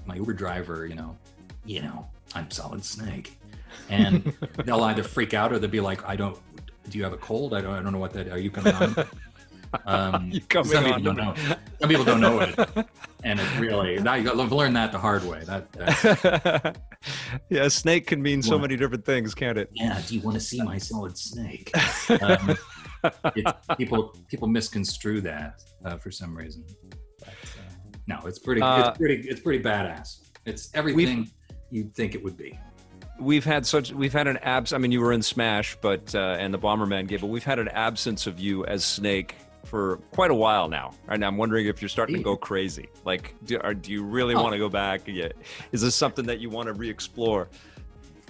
[0.06, 1.16] my Uber driver, you know,
[1.64, 3.38] you know, I'm Solid Snake,
[3.90, 4.34] and
[4.66, 6.38] they'll either freak out or they'll be like, I don't.
[6.90, 7.54] Do you have a cold?
[7.54, 7.74] I don't.
[7.76, 8.28] I don't know what that.
[8.30, 8.96] Are you coming on?
[9.86, 11.36] Um, some people don't know.
[11.80, 12.58] Some people don't know it,
[13.24, 15.44] and it's really now you got to learn that the hard way.
[15.46, 16.78] That, that
[17.50, 19.70] yeah, snake can mean so many different things, can't it?
[19.74, 20.02] Yeah.
[20.08, 21.72] Do you want to see my solid snake?
[22.22, 22.56] Um,
[23.36, 23.46] it,
[23.78, 26.64] people people misconstrue that uh, for some reason.
[27.20, 27.34] But, uh,
[28.08, 28.62] no, it's pretty.
[28.62, 29.28] Uh, it's pretty.
[29.28, 30.30] It's pretty badass.
[30.46, 31.30] It's everything
[31.72, 32.58] you'd think it would be.
[33.20, 33.92] We've had such.
[33.92, 34.74] We've had an abs.
[34.74, 37.60] I mean, you were in Smash, but uh, and the Bomberman game, but we've had
[37.60, 39.36] an absence of you as Snake
[39.66, 40.94] for quite a while now.
[41.08, 42.88] And I'm wondering if you're starting to go crazy.
[43.06, 44.42] Like, do, are, do you really Oh.
[44.44, 45.02] want to go back?
[45.08, 45.30] Yeah.
[45.72, 47.50] Is this something that you want to re-explore?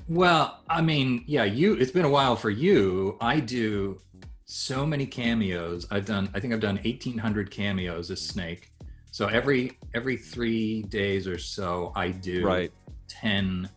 [0.07, 1.73] Well, I mean, yeah, you.
[1.75, 3.17] It's been a while for you.
[3.21, 4.01] I do
[4.45, 5.87] so many cameos.
[5.91, 6.29] I've done.
[6.33, 8.71] I think I've done 1,800 cameos as Snake.
[9.11, 12.71] So every every three days or so, I do Right.
[13.07, 13.69] 10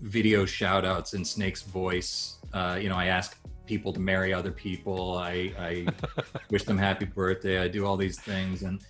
[0.00, 2.38] video shout outs in Snake's voice.
[2.54, 3.38] Uh, you know, I ask
[3.72, 5.16] people to marry other people.
[5.16, 5.86] I, I
[6.50, 7.58] wish them happy birthday.
[7.58, 8.64] I do all these things.
[8.64, 8.80] And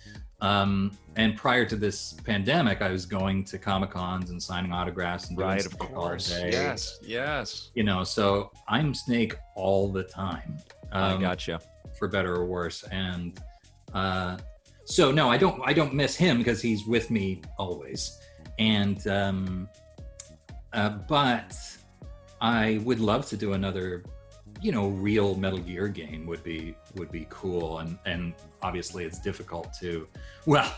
[0.41, 5.29] um, and prior to this pandemic, I was going to Comic Cons and signing autographs
[5.29, 5.65] and doing Right.
[5.65, 6.29] Of all course.
[6.29, 6.49] day.
[6.51, 6.99] Yes.
[7.01, 7.71] Yes.
[7.75, 10.57] You know, so I'm Snake all the time.
[10.91, 11.61] I um, gotcha.
[11.97, 12.83] for better or worse.
[12.91, 13.39] And
[13.93, 14.37] uh,
[14.83, 15.61] so no, I don't.
[15.63, 18.19] I don't miss him because he's with me always.
[18.59, 19.69] And um,
[20.73, 21.55] uh, but
[22.41, 24.03] I would love to do another,
[24.61, 27.79] you know, real Metal Gear game would be would be cool.
[27.79, 30.07] And and obviously it's difficult to.
[30.45, 30.73] Well,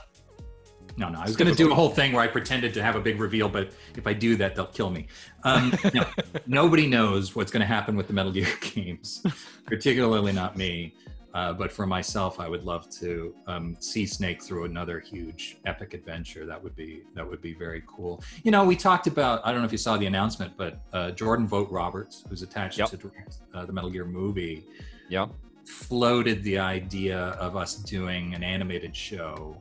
[0.97, 1.19] no, no.
[1.19, 3.19] I was going to do a whole thing where I pretended to have a big
[3.19, 5.07] reveal, but if I do that, they'll kill me.
[5.43, 6.05] Um, no,
[6.47, 9.21] nobody knows what's going to happen with the Metal Gear games,
[9.65, 10.93] particularly not me.
[11.35, 15.93] Uh, but for myself, I would love to um, see Snake through another huge epic
[15.93, 16.45] adventure.
[16.45, 18.23] That would be that would be very cool.
[18.45, 19.41] You know, we talked about.
[19.45, 22.77] I don't know if you saw the announcement, but uh, Jordan Vogt Roberts, who's attached
[22.79, 22.89] Yep.
[22.91, 24.63] to direct uh, the Metal Gear movie,
[25.09, 25.27] Yeah.
[25.65, 29.57] floated the idea of us doing an animated show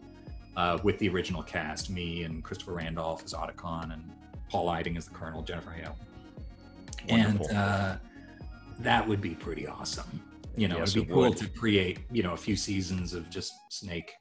[0.56, 4.12] uh, with the original cast, me and Christopher Randolph as Otacon and
[4.48, 5.96] Paul Eiding as the Colonel, Jennifer Hale.
[7.08, 7.48] Wonderful.
[7.48, 7.96] And uh,
[8.78, 10.22] that would be pretty awesome.
[10.56, 11.38] You know, Yes, it'd be it cool would.
[11.38, 14.12] to create, you know, a few seasons of just Snake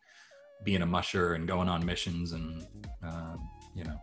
[0.63, 2.65] being a musher and going on missions and,
[3.05, 3.35] uh,
[3.75, 4.01] you know,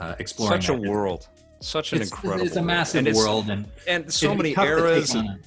[0.00, 0.60] uh, exploring.
[0.60, 0.90] Such a that.
[0.90, 1.28] world.
[1.60, 2.44] Such an It's, incredible.
[2.46, 5.14] it's a massive and world, and and so it'd many tough to take eras.
[5.14, 5.40] and-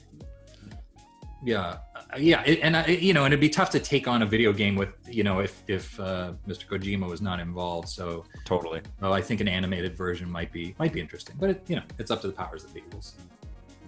[1.43, 4.26] yeah, uh, yeah, and I, you know, and it'd be tough to take on a
[4.26, 6.66] video game with, you know, if if uh, Mr.
[6.68, 7.88] Kojima was not involved.
[7.89, 8.82] So, totally.
[9.01, 11.84] well, I think an animated version might be might be interesting, but it, you know,
[11.99, 12.84] it's up to the powers that be.
[12.91, 13.18] We'll see.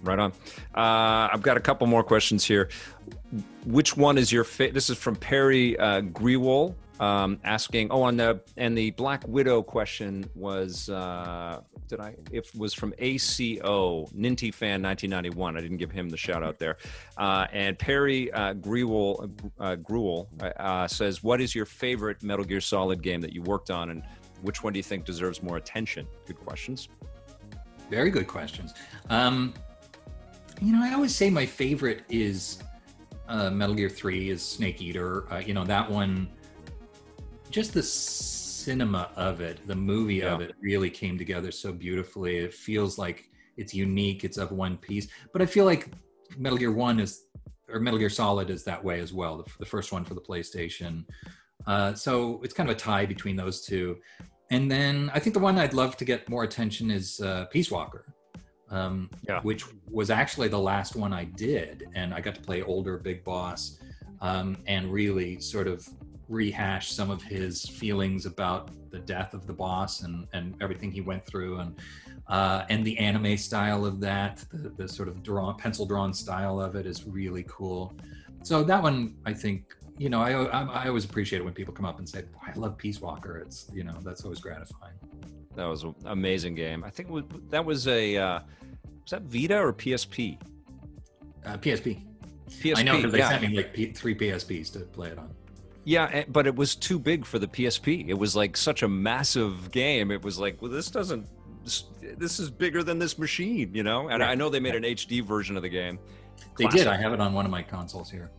[0.02, 0.32] Right on.
[0.74, 2.68] Uh, I've got a couple more questions here.
[3.66, 4.74] Which one is your favorite?
[4.74, 7.90] This is from Perry uh, Grewal um, asking.
[7.90, 12.14] Oh, on the and the Black Widow question was uh, did I?
[12.30, 15.56] If was from ACO Ninty Fan 1991.
[15.56, 16.76] I didn't give him the shout out there.
[17.16, 20.28] Uh, and Perry uh, Grewal uh, Grewal
[20.58, 24.02] uh, says, "What is your favorite Metal Gear Solid game that you worked on, and
[24.42, 26.88] which one do you think deserves more attention?" Good questions.
[27.90, 28.74] Very good questions.
[29.08, 29.54] Um,
[30.60, 32.62] you know, I always say my favorite is
[33.28, 35.30] uh, Metal Gear Three is Snake Eater.
[35.32, 36.28] Uh, you know that one.
[37.50, 42.36] Just the cinema of it, the movie of it, really came together so beautifully.
[42.38, 44.22] It feels like it's unique.
[44.22, 45.08] It's of one piece.
[45.32, 45.88] But I feel like
[46.36, 47.24] Metal Gear One is,
[47.68, 49.38] or Metal Gear Solid is that way as well.
[49.38, 51.04] The, the first one for the PlayStation.
[51.66, 53.98] Uh, so it's kind of a tie between those two.
[54.50, 57.70] And then I think the one I'd love to get more attention is uh, Peace
[57.70, 58.14] Walker,
[58.70, 59.40] um, Yeah.
[59.42, 63.24] which was actually the last one I did, and I got to play older Big
[63.24, 63.78] Boss
[64.20, 65.86] um, and really sort of
[66.28, 71.00] rehash some of his feelings about the death of the boss and and everything he
[71.00, 71.74] went through and
[72.28, 76.60] uh, and the anime style of that, the, the sort of drawn pencil drawn style
[76.60, 77.92] of it is really cool.
[78.44, 81.74] So that one, I think, you know, I, I I always appreciate it when people
[81.74, 84.94] come up and say, Boy, "I love Peace Walker." It's you know that's always gratifying.
[85.56, 86.84] That was an amazing game.
[86.84, 88.40] I think was- that was a uh,
[89.02, 90.38] was that Vita or PSP?
[91.44, 92.02] Uh, PSP.
[92.48, 92.76] PSP.
[92.76, 93.28] I know because they yeah.
[93.30, 95.30] sent me like P- three PSPs to play it on.
[95.84, 98.08] Yeah, eh, but it was too big for the PSP.
[98.08, 100.10] It was like such a massive game.
[100.10, 101.26] It was like, well, this doesn't.
[101.64, 101.84] This,
[102.16, 104.08] this is bigger than this machine, you know.
[104.08, 104.30] And Right.
[104.30, 105.98] I know they made an HD version of the game.
[106.56, 106.86] They did.
[106.86, 108.30] I have it on one of my consoles here.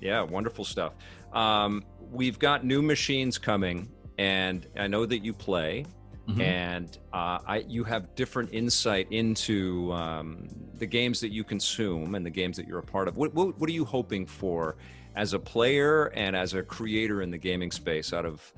[0.00, 0.94] Yeah, wonderful stuff.
[1.32, 3.88] Um, we've got new machines coming,
[4.18, 5.86] and I know that you play,
[6.28, 6.40] Mhm.
[6.40, 10.48] and uh, I you have different insight into um,
[10.78, 13.16] the games that you consume and the games that you're a part of.
[13.16, 14.76] What, what what are you hoping for
[15.16, 18.52] as a player and as a creator in the gaming space out of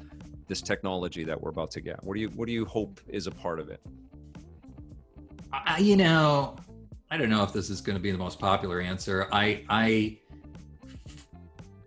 [0.47, 2.03] this technology that we're about to get?
[2.05, 3.81] What do you what do you hope is a part of it?
[5.53, 6.57] I, you know,
[7.11, 9.27] I don't know if this is going to be the most popular answer.
[9.33, 10.19] I, I,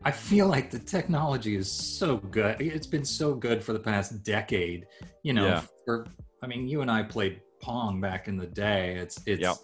[0.03, 2.59] I feel like the technology is so good.
[2.61, 4.87] It's been so good for the past decade.
[5.23, 5.61] You know, Yeah.
[5.85, 6.07] for
[6.41, 8.95] I mean, you and I played Pong back in the day.
[8.95, 9.41] It's it's.
[9.41, 9.57] Yep.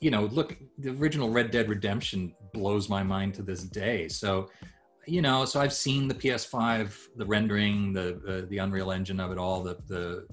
[0.00, 4.06] You know, look, the original Red Dead Redemption blows my mind to this day.
[4.08, 4.50] So,
[5.06, 9.32] you know, so I've seen the PS5, the rendering, the uh, the Unreal Engine of
[9.32, 10.26] it all, the the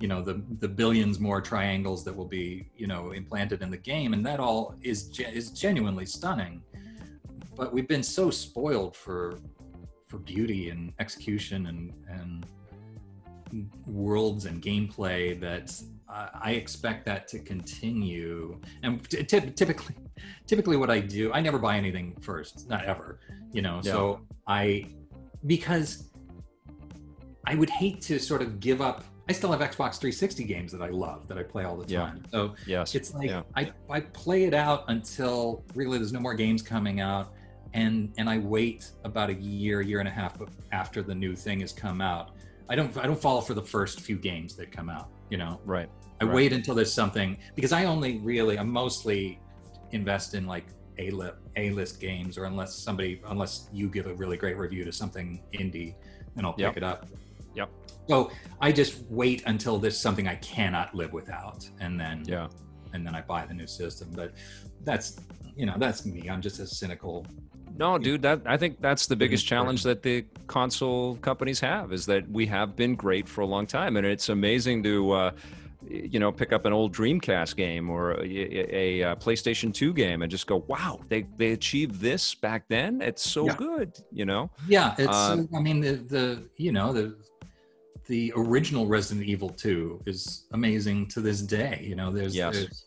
[0.00, 3.76] you know the the billions more triangles that will be you know implanted in the
[3.76, 6.60] game and that all is ge- is genuinely stunning
[7.56, 9.38] but we've been so spoiled for
[10.08, 12.46] for beauty and execution and and
[13.86, 15.72] worlds and gameplay that
[16.08, 18.60] I I expect that to continue.
[18.82, 19.94] And t- typ- typically,
[20.46, 23.20] typically, what I do, I never buy anything first, not ever.
[23.52, 24.86] You know, so I
[25.46, 26.10] because
[27.46, 29.04] I would hate to sort of give up.
[29.28, 32.00] I still have Xbox 360 games that I love that I play all the Yeah.
[32.00, 32.22] time.
[32.30, 33.42] So Yes, it's like yeah.
[33.54, 37.32] I, I play it out until really there's no more games coming out
[37.74, 40.36] and and I wait about a year, year and a half
[40.72, 42.30] after the new thing has come out.
[42.68, 45.60] I don't I don't follow for the first few games that come out, you know.
[45.64, 45.88] right.
[46.20, 46.34] I Right.
[46.34, 49.40] wait until there's something because I only really I'm mostly
[49.90, 50.66] invest in like
[50.98, 54.84] a list a list games or unless somebody unless you give a really great review
[54.84, 55.94] to something indie,
[56.34, 56.76] then I'll pick Yep.
[56.76, 57.06] it up.
[57.54, 57.70] Yep.
[58.08, 62.48] So I just wait until there's something I cannot live without, and then Yeah.
[62.94, 64.10] and then I buy the new system.
[64.14, 64.32] But
[64.84, 65.16] that's
[65.56, 66.28] you know that's me.
[66.30, 67.26] I'm just a cynical.
[67.76, 72.06] No, dude, that I think that's the biggest challenge that the console companies have is
[72.06, 75.30] that we have been great for a long time, and it's amazing to, uh,
[75.88, 80.22] you know, pick up an old Dreamcast game or a, a, a PlayStation Two game
[80.22, 83.00] and just go, "Wow, they they achieved this back then.
[83.00, 83.56] It's so Yeah.
[83.56, 84.50] good," you know.
[84.68, 85.08] Yeah, it's.
[85.16, 87.16] Um, I mean the the you know the
[88.06, 91.84] the original Resident Evil 2 is amazing to this day.
[91.88, 92.52] You know, there's, Yes.
[92.54, 92.86] there's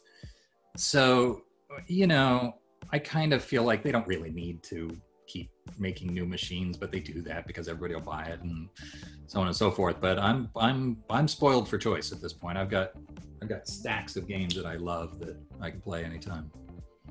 [0.76, 1.42] so
[1.88, 2.56] you know
[2.92, 4.90] I kind of feel like they don't really need to
[5.28, 8.70] keep making new machines, but they do that because everybody will buy it and
[9.28, 10.00] so on and so forth.
[10.00, 12.58] But I'm I'm I'm spoiled for choice at this point.
[12.58, 12.92] I've got
[13.42, 16.52] I've got stacks of games that I love that I can play anytime.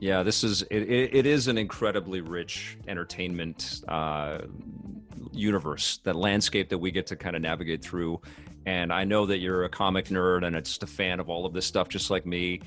[0.01, 4.39] Yeah, this is it, it, is an incredibly rich entertainment uh,
[5.33, 8.21] universe, that landscape that we get to kind of navigate through.
[8.67, 11.53] And I know that you're a comic nerd and just a fan of all of
[11.53, 12.61] this stuff, just like me.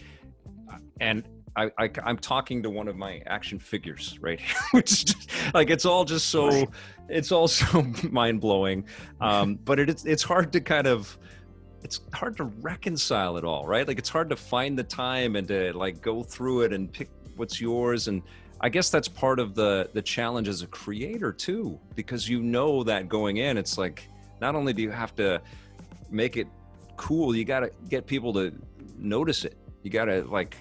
[1.02, 1.24] And
[1.56, 5.30] I, I, I'm talking to one of my action figures right here, which is just,
[5.54, 6.68] like it's all just so
[7.10, 8.86] it's all so mind blowing.
[9.22, 11.18] Um, but it, it's it's hard to kind of
[11.84, 13.88] it's hard to reconcile it all, right?
[13.88, 17.10] Like it's hard to find the time and to like go through it and pick
[17.36, 18.24] what's yours and
[18.60, 22.84] I guess that's part of the the challenge as a creator too because you know
[22.84, 24.10] that going in it's like
[24.42, 25.40] not only do you have to
[26.10, 26.48] make it
[26.98, 28.52] cool, you got to get people to
[28.98, 29.58] notice it.
[29.84, 30.58] You got to like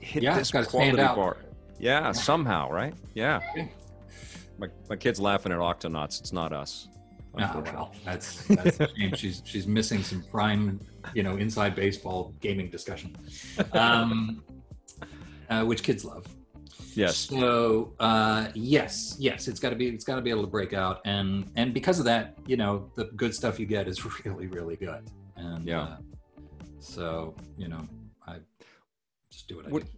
[0.00, 1.16] hit Yeah, this it's gotta stand quality out.
[1.16, 1.36] bar.
[1.78, 2.12] Yeah, Yeah.
[2.12, 2.94] somehow, right?
[3.14, 3.40] Yeah.
[3.56, 3.66] Yeah.
[4.58, 6.20] My my kid's laughing at Octonauts.
[6.20, 6.88] It's not us.
[7.34, 7.72] Unfortunately.
[7.74, 9.14] well, that's that's a shame.
[9.14, 10.80] She's she's missing some prime,
[11.14, 13.16] you know, inside baseball gaming discussion,
[13.72, 14.42] um,
[15.48, 16.26] uh, which kids love.
[16.94, 17.16] Yes.
[17.16, 20.72] So uh, yes, yes, it's got to be it's got to be able to break
[20.72, 24.48] out, and and because of that, you know, the good stuff you get is really
[24.48, 25.08] really good.
[25.36, 25.82] And Yeah.
[25.82, 25.96] uh,
[26.80, 27.99] so you know, I just
[29.50, 29.90] do what I What- do.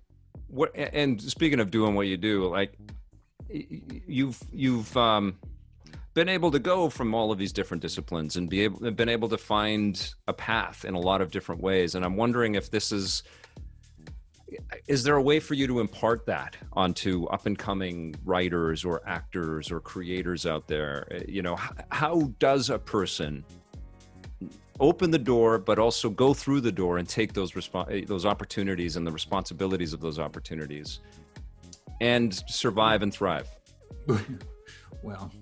[0.48, 2.76] what and speaking of doing what you do like
[3.50, 5.38] you've you've um
[6.14, 9.28] been able to go from all of these different disciplines and be able been able
[9.28, 12.92] to find a path in a lot of different ways and i'm wondering if this
[12.92, 13.22] is
[14.86, 19.00] is there a way for you to impart that onto up and coming writers or
[19.07, 21.57] actors or creators out there Uh, you know
[21.90, 23.44] how does a person
[24.83, 28.97] open the door but also go through the door and take those respo- those opportunities
[28.97, 31.01] and the responsibilities of those opportunities
[32.01, 33.49] and survive and thrive
[35.03, 35.33] well,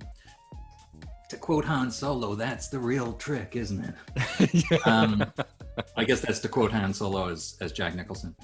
[1.28, 4.82] to quote Han Solo, that's the real trick, isn't it?
[4.86, 5.24] um,
[5.96, 8.34] I guess that's to quote Han Solo as, as Jack Nicholson.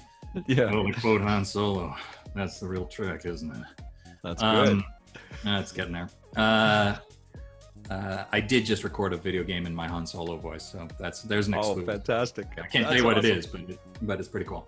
[0.47, 0.71] yeah.
[0.71, 1.95] Well, to quote Han Solo,
[2.35, 3.63] that's the real trick, isn't it?
[4.23, 4.69] That's good.
[4.69, 4.85] Um,
[5.43, 6.09] that's getting there.
[6.35, 6.97] Uh,
[7.89, 11.21] uh, I did just record a video game in my Han Solo voice, so that's
[11.21, 11.89] there's an oh, exclusive.
[11.89, 12.45] Oh, fantastic!
[12.51, 13.31] I can't that's tell you what awesome.
[13.31, 13.61] it is, but
[14.01, 14.67] but it's pretty cool.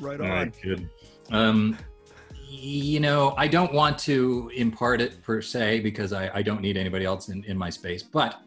[0.00, 0.28] Right on.
[0.28, 0.88] Right, good.
[1.30, 1.78] Um,
[2.48, 6.76] you know, I don't want to impart it per se because I, I don't need
[6.76, 8.02] anybody else in, in my space.
[8.02, 8.40] But,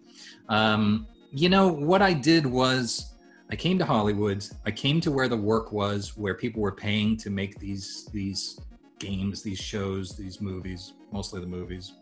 [0.47, 3.13] um, you know, what I did was
[3.51, 4.45] I came to Hollywood.
[4.65, 8.59] I came to where the work was, where people were paying to make these these
[8.99, 11.93] games, these shows, these movies, mostly the movies.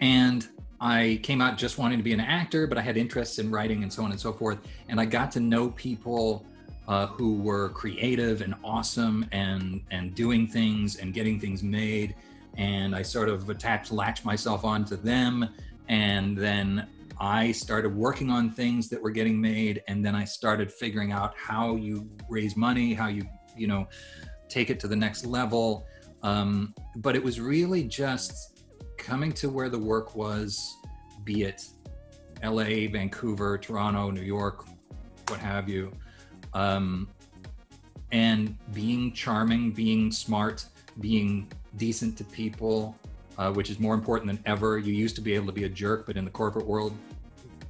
[0.00, 0.48] And
[0.80, 3.82] I came out just wanting to be an actor, but I had interests in writing
[3.82, 4.58] and so on and so forth.
[4.88, 6.46] And I got to know people
[6.88, 12.16] uh, who were creative and awesome and and doing things and getting things made.
[12.56, 15.48] And i sort of attached latched myself onto them.
[15.88, 16.88] And then
[17.20, 19.82] i started working on things that were getting made.
[19.86, 23.24] And then i started figuring out how you raise money how you
[23.56, 23.86] you know
[24.48, 25.86] take it to the next level.
[26.22, 28.59] Um, but it was really just
[29.00, 30.76] coming to where the work was
[31.24, 31.66] be it
[32.44, 34.66] la vancouver toronto new york
[35.28, 35.92] what have you
[36.54, 37.08] um,
[38.12, 40.64] and being charming, being smart,
[41.00, 42.96] being decent to people,
[43.38, 44.78] uh, which is more important than ever.
[44.78, 46.96] You used to be able to be a jerk, but in the corporate world,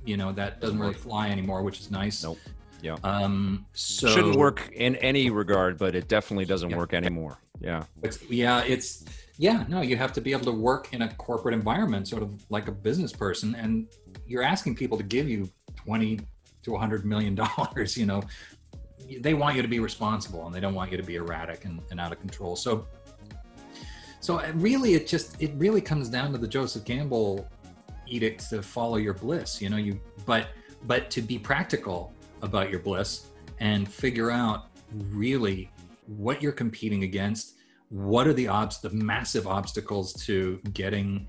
[0.04, 2.22] you know that doesn't really fly anymore, which is nice.
[2.22, 2.38] Nope.
[2.82, 2.96] Yeah.
[3.04, 6.78] Um, so shouldn't work in any regard, but it definitely doesn't yeah.
[6.78, 7.36] work anymore.
[7.60, 7.84] Yeah.
[8.02, 9.04] It's, yeah, it's
[9.40, 9.64] yeah.
[9.68, 12.68] No, you have to be able to work in a corporate environment, sort of like
[12.68, 13.86] a business person, and
[14.26, 16.20] you're asking people to give you twenty
[16.62, 17.96] to hundred million dollars.
[17.96, 18.22] You know,
[19.20, 21.80] they want you to be responsible and they don't want you to be erratic and,
[21.90, 22.54] and out of control.
[22.54, 22.86] So,
[24.20, 27.48] so really, it just it really comes down to the Joseph Campbell
[28.06, 29.62] edict to follow your bliss.
[29.62, 30.48] You know, you but
[30.86, 32.12] but to be practical
[32.42, 33.28] about your bliss
[33.58, 35.70] and figure out really
[36.06, 37.54] what you're competing against.
[37.90, 41.28] What are the obs the massive obstacles to getting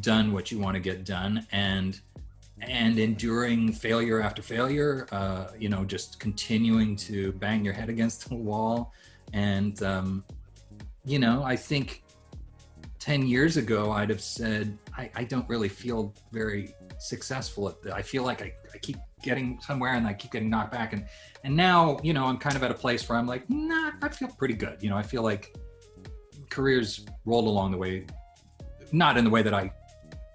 [0.00, 2.00] done what you want to get done and
[2.60, 8.28] and enduring failure after failure, uh, you know, just continuing to bang your head against
[8.28, 8.92] the wall.
[9.32, 10.24] And, um,
[11.04, 12.04] you know, I think
[13.00, 17.92] 10 years ago, I'd have said, I, I don't really feel very successful at.
[17.92, 20.92] I feel like I, I keep getting somewhere and I keep getting knocked back.
[20.92, 21.06] And,
[21.42, 24.08] and now, you know, I'm kind of at a place where I'm like, nah, I
[24.08, 24.82] feel pretty good.
[24.82, 25.54] You know, I feel like
[26.50, 28.06] careers rolled along the way,
[28.92, 29.72] not in the way that I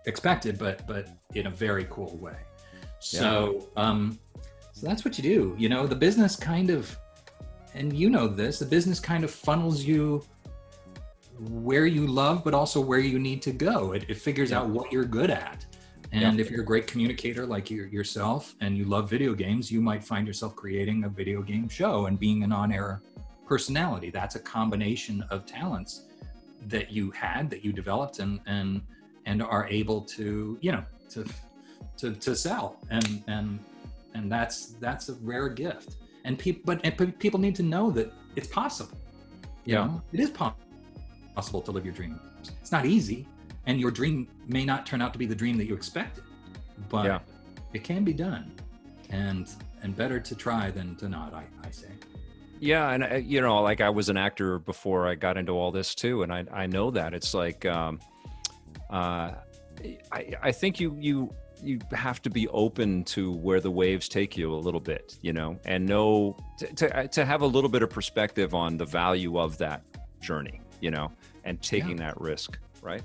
[0.06, 2.38] expected, but but in a very cool way.
[3.00, 3.84] So yeah.
[3.84, 4.20] um,
[4.74, 5.56] so that's what you do.
[5.58, 6.98] You know, the business kind of,
[7.74, 10.24] and you know this, the business kind of funnels you
[11.40, 13.94] where you love, but also where you need to go.
[13.94, 14.60] It, it figures yeah.
[14.60, 15.66] out what you're good at.
[16.12, 16.42] And yeah.
[16.42, 20.04] if you're a great communicator like you, yourself and you love video games, you might
[20.04, 23.02] find yourself creating a video game show and being an on air
[23.50, 24.10] personality.
[24.12, 26.04] That's a combination of talents
[26.68, 28.82] that you had, that you developed, and, and
[29.30, 31.26] and are able to you know to
[31.98, 33.60] to, to sell and and
[34.16, 38.12] and that's that's a rare gift and people but and people need to know that
[38.36, 38.98] it's possible
[39.66, 39.86] you yeah.
[39.86, 42.20] know it is possible to live your dream
[42.62, 43.28] it's not easy
[43.68, 46.24] and your dream may not turn out to be the dream that you expected
[46.90, 47.20] but yeah.
[47.74, 48.52] it can be done
[49.12, 49.52] and
[49.84, 51.92] and better to try than to not i, I say
[52.60, 55.72] yeah and uh, you know like i was an actor before i got into all
[55.72, 58.00] this too and i, I know that it's like um,
[58.90, 59.34] uh,
[60.12, 64.38] I, I think you you you have to be open to where the waves take
[64.38, 67.82] you a little bit, you know, and know to, to, to have a little bit
[67.84, 69.82] of perspective on the value of that
[70.22, 71.12] journey, you know,
[71.44, 72.06] and taking yeah.
[72.06, 73.04] that risk, right?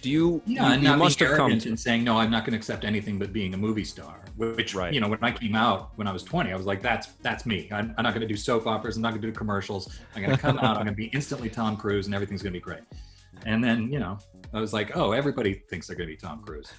[0.00, 0.42] Do you?
[0.46, 2.56] Yeah, you, and you not must have come and saying no, I'm not going to
[2.56, 4.20] accept anything but being a movie star.
[4.36, 4.92] Which, right.
[4.92, 7.44] you know, when I came out when I was 20, I was like, that's that's
[7.44, 7.68] me.
[7.72, 8.96] I'm, I'm not going to do soap operas.
[8.96, 9.98] I'm not going to do commercials.
[10.14, 10.76] I'm going to come out.
[10.76, 12.82] I'm going to be instantly Tom Cruise, and everything's going to be great.
[13.46, 14.18] And then, you know,
[14.52, 16.72] I was like, oh, everybody thinks they're going to be Tom Cruise,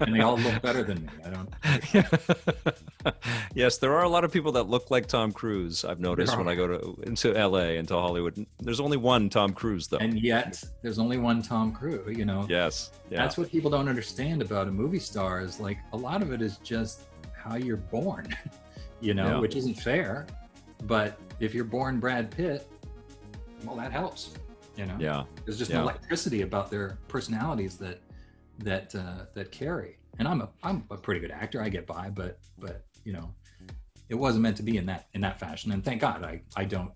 [0.00, 1.12] and they all look better than me.
[1.24, 3.16] I don't.
[3.54, 5.84] yes, there are a lot of people that look like Tom Cruise.
[5.84, 7.78] I've noticed when I go to into L.A.
[7.78, 8.46] into Hollywood.
[8.60, 9.98] There's only one Tom Cruise, though.
[9.98, 12.16] And yet, there's only one Tom Cruise.
[12.16, 12.46] You know.
[12.48, 12.92] Yes.
[13.10, 13.18] Yeah.
[13.18, 15.40] That's what people don't understand about a movie star.
[15.40, 17.02] Is like a lot of it is just
[17.36, 18.28] how you're born.
[19.00, 19.38] you know, yeah.
[19.40, 20.26] which isn't fair.
[20.84, 22.68] But if you're born Brad Pitt,
[23.64, 24.34] well, that helps
[24.76, 24.96] you know?
[24.98, 25.24] Yeah.
[25.44, 25.78] There's just yeah.
[25.78, 28.00] an electricity about their personalities that
[28.58, 29.98] that uh, that carry.
[30.18, 31.60] And i'm a i'm a pretty good actor.
[31.60, 33.34] I get by but but you know
[34.08, 35.72] it wasn't meant to be in that in that fashion.
[35.72, 36.92] And thank god i i don't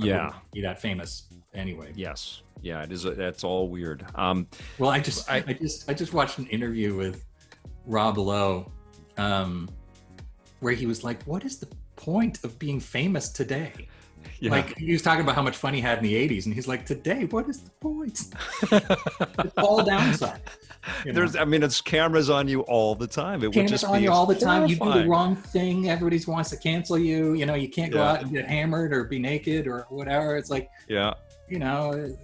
[0.00, 0.32] I yeah.
[0.52, 1.92] be that famous anyway.
[1.94, 2.42] Yes.
[2.62, 4.06] Yeah it is that's all weird.
[4.14, 4.46] Um
[4.78, 7.24] well i just I, I just i just watched an interview with
[7.86, 8.70] rob lowe
[9.16, 9.68] um
[10.60, 11.68] where he was like what is the
[12.00, 13.88] point of being famous today?
[14.40, 14.52] Yeah.
[14.52, 16.66] Like he was talking about how much fun he had in the 80s, and he's
[16.66, 18.22] like, today, what is the point?
[18.72, 20.40] it's all downside.
[21.04, 21.20] You know?
[21.20, 23.44] There's, I mean, it's cameras on you all the time.
[23.44, 24.66] It cameras would just on be you all the time.
[24.66, 25.90] You do the wrong thing.
[25.90, 27.34] Everybody wants to cancel you.
[27.34, 28.12] You know, you can't go yeah.
[28.12, 30.38] out and get hammered or be naked or whatever.
[30.38, 31.12] It's like, yeah,
[31.48, 32.16] you know,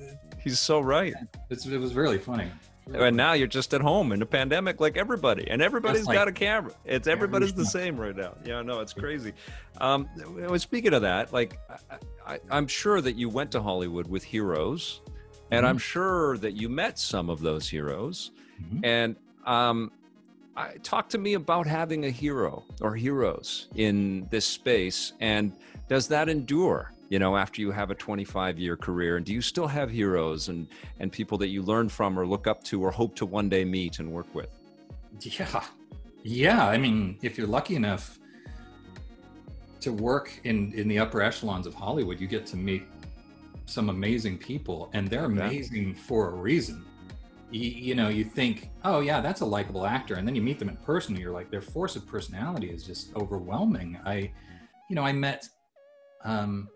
[0.42, 1.12] he's so right.
[1.50, 2.50] It's, it was really funny.
[2.92, 6.28] And now you're just at home in a pandemic like everybody, and everybody's like, got
[6.28, 6.72] a camera.
[6.84, 8.34] It's everybody's the same right now.
[8.44, 9.32] Yeah, no, it's crazy.
[9.80, 10.08] Um,
[10.56, 11.58] speaking of that, like
[12.24, 15.00] I, am sure that you went to Hollywood with heroes,
[15.50, 15.70] and mm-hmm.
[15.70, 18.30] I'm sure that you met some of those heroes.
[18.62, 18.84] Mm-hmm.
[18.84, 19.90] And um,
[20.56, 25.52] I, talk to me about having a hero or heroes in this space, and
[25.88, 26.92] does that endure?
[27.08, 30.48] You know after you have a 25 year career and do you still have heroes
[30.48, 30.68] and
[31.00, 33.64] and people that you learn from or look up to or hope to one day
[33.64, 34.48] meet and work with?
[35.20, 35.64] Yeah.
[36.22, 38.18] Yeah i mean if you're lucky enough
[39.80, 42.82] to work in in the upper echelons of hollywood you get to meet
[43.66, 46.02] some amazing people and they're amazing yeah.
[46.06, 46.84] for a reason.
[47.50, 50.58] You, you, know you think oh yeah that's a likable actor and then you meet
[50.58, 53.98] them in person and you're like their force of personality is just overwhelming.
[54.04, 54.32] I
[54.88, 55.48] you know i met
[56.24, 56.68] um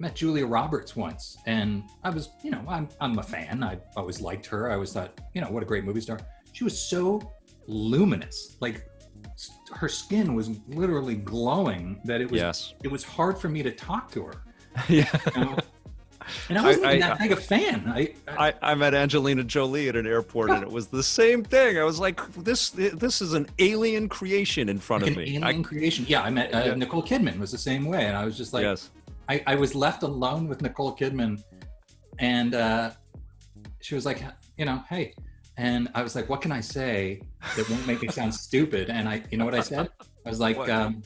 [0.00, 3.62] met Julia Roberts once, and I was, you know, I'm I'm a fan.
[3.62, 4.70] I always liked her.
[4.70, 6.20] I always thought, you know, what a great movie star.
[6.52, 7.20] She was so
[7.66, 8.88] luminous, like
[9.72, 12.74] her skin was literally glowing that it was yes.
[12.82, 14.42] it was hard for me to talk to her.
[14.88, 15.08] yeah.
[15.34, 15.58] You know?
[16.48, 17.84] And I wasn't I, even that big a fan.
[17.86, 21.78] I, I, I met Angelina Jolie at an airport, and it was the same thing.
[21.78, 25.62] I was like, "This this is an alien creation in front like of me." Alien
[25.62, 26.04] creation.
[26.06, 26.74] Yeah, I met uh, yeah.
[26.74, 28.90] Nicole Kidman was the same way, and I was just like, yes.
[29.28, 31.42] I, I was left alone with Nicole Kidman,
[32.18, 32.90] and uh,
[33.80, 34.22] she was like,
[34.56, 35.12] you know, hey,
[35.56, 37.20] and I was like, what can I say
[37.56, 38.90] that won't make me sound stupid?
[38.90, 39.88] And I, you know what I said?
[40.24, 41.02] I was like, um,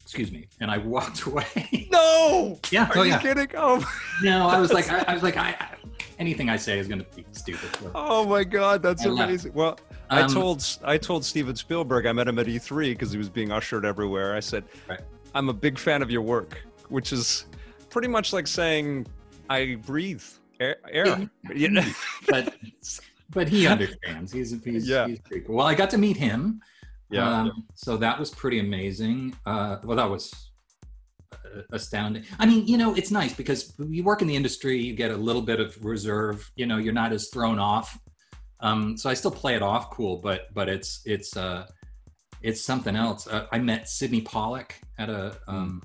[0.00, 1.88] excuse me, and I walked away.
[1.90, 2.58] No.
[2.70, 2.86] Yeah.
[2.86, 3.18] Are oh, you yeah.
[3.18, 3.48] kidding?
[3.56, 3.84] Oh.
[4.22, 5.76] No, I was like, I, I was like, I, I,
[6.18, 7.76] anything I say is going to be stupid.
[7.76, 9.52] So oh my god, that's amazing.
[9.52, 9.78] Well.
[10.10, 13.30] Um, I told I told Steven Spielberg I met him at E3 because he was
[13.30, 14.34] being ushered everywhere.
[14.34, 15.00] I said, right.
[15.34, 17.46] I'm a big fan of your work, which is
[17.90, 19.06] pretty much like saying
[19.48, 20.22] I breathe
[20.60, 20.76] air.
[20.90, 21.30] air.
[22.28, 22.54] but
[23.30, 24.32] but he understands.
[24.32, 25.06] He's he's, yeah.
[25.06, 25.56] he's pretty cool.
[25.56, 26.60] Well, I got to meet him.
[27.10, 27.42] Yeah.
[27.42, 29.34] Um, so that was pretty amazing.
[29.44, 30.50] Uh, well, that was
[31.32, 32.24] uh, astounding.
[32.38, 35.16] I mean, you know, it's nice because you work in the industry, you get a
[35.16, 36.50] little bit of reserve.
[36.56, 37.98] You know, you're not as thrown off.
[38.60, 41.66] Um, so I still play it off cool, but but it's it's uh,
[42.42, 43.26] it's something else.
[43.26, 45.54] Uh, I met Sydney Pollack at a, hmm.
[45.54, 45.82] um,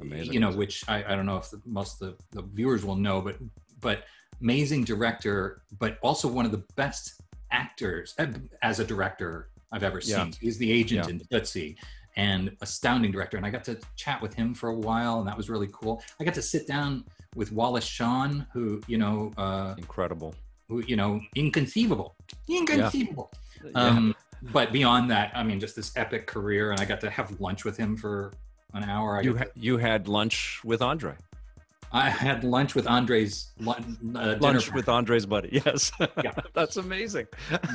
[0.00, 0.32] amazing.
[0.32, 2.96] you know, which I, I don't know if the, most of the, the, viewers will
[2.96, 3.36] know, but
[3.80, 4.04] but
[4.40, 8.26] amazing director, but also one of the best actors uh,
[8.62, 10.28] as a director I've ever seen.
[10.28, 10.32] Yeah.
[10.40, 11.10] He's the agent yeah.
[11.10, 11.76] in Tootsie
[12.16, 13.36] and astounding director.
[13.36, 16.02] And I got to chat with him for a while, and that was really cool.
[16.20, 20.34] I got to sit down with Wallace Shawn, who you know, uh, incredible,
[20.68, 22.14] who you know, inconceivable,
[22.48, 23.30] inconceivable.
[23.64, 23.70] Yeah.
[23.74, 24.14] Um,
[24.50, 27.64] but beyond that, I mean, just this epic career, and I got to have lunch
[27.64, 28.32] with him for
[28.74, 29.18] an hour.
[29.18, 31.14] I you ha- you had lunch with Andre.
[31.94, 35.60] I had lunch with Andre's uh, lunch with Andre's buddy.
[35.66, 35.92] Yes,
[36.24, 37.26] yeah, that's amazing.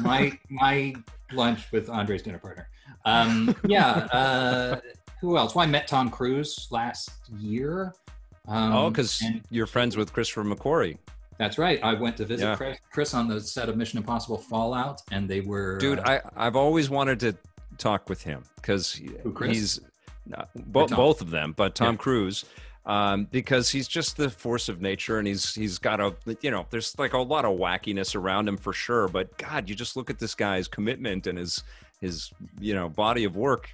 [0.01, 0.95] my my
[1.31, 2.67] lunch with Andre's dinner partner.
[3.05, 4.07] Um, yeah.
[4.11, 4.79] Uh,
[5.21, 5.55] who else?
[5.55, 7.93] Well, I met Tom Cruise last year.
[8.47, 10.97] Um, oh, because you're friends with Christopher McQuarrie.
[11.37, 11.79] That's right.
[11.83, 12.55] I went to visit yeah.
[12.55, 15.77] Chris, Chris, on the set of Mission Impossible Fallout, and they were.
[15.77, 17.35] Dude, uh, I I've always wanted to
[17.77, 19.79] talk with him because he's
[20.35, 21.97] uh, bo- both of them, but Tom yeah.
[21.97, 22.45] Cruise.
[22.87, 26.65] Um, because he's just the force of nature and he's he's got a you know
[26.69, 30.09] there's like a lot of wackiness around him for sure but god you just look
[30.09, 31.63] at this guy's commitment and his
[31.99, 32.31] his
[32.61, 33.69] you know body of work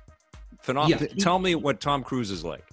[0.63, 2.65] phenomenal yeah, tell me what tom cruise is like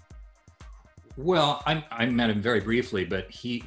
[1.18, 3.62] well I, I met him very briefly but he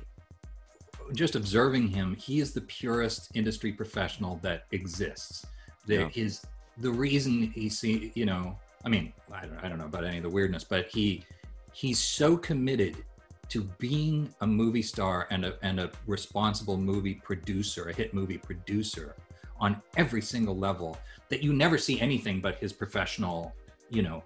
[1.13, 5.45] just observing him, he is the purest industry professional that exists.
[5.85, 6.07] The, yeah.
[6.09, 6.45] His
[6.77, 10.17] the reason he see, you know, I mean, I don't, I don't know about any
[10.17, 11.25] of the weirdness, but he
[11.71, 13.03] he's so committed
[13.49, 18.37] to being a movie star and a and a responsible movie producer, a hit movie
[18.37, 19.15] producer
[19.59, 20.97] on every single level
[21.29, 23.53] that you never see anything but his professional,
[23.89, 24.23] you know,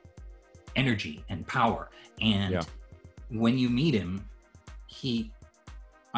[0.75, 1.89] energy and power.
[2.21, 2.61] And yeah.
[3.30, 4.23] when you meet him,
[4.88, 5.32] he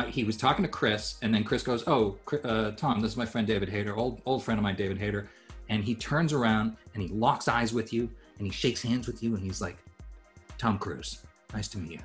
[0.10, 3.26] he was talking to Chris, and then Chris goes, "Oh, uh, Tom, this is my
[3.26, 5.30] friend David Hayter, old old friend of mine, David Hayter."
[5.70, 9.22] And he turns around and he locks eyes with you, and he shakes hands with
[9.22, 9.78] you, and he's like,
[10.58, 11.22] "Tom Cruise,
[11.54, 12.00] nice to meet you."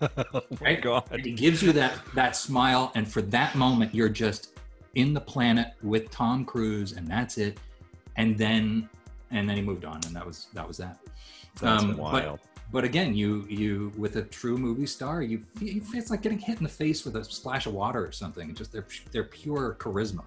[0.34, 0.82] oh right?
[0.82, 1.04] God!
[1.10, 4.58] And he gives you that that smile, and for that moment, you're just
[4.94, 7.58] in the planet with Tom Cruise, and that's it.
[8.16, 8.88] And then
[9.30, 10.98] and then he moved on, and that was that was that.
[11.60, 12.40] That's Um, wild.
[12.42, 16.64] But again, you you with a true movie star, you it's like getting hit in
[16.64, 18.54] the face with a splash of water or something.
[18.54, 20.24] Just their their pure charisma,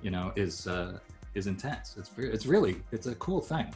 [0.00, 0.98] you know, is uh,
[1.34, 1.96] is intense.
[1.98, 3.72] It's it's really it's a cool thing.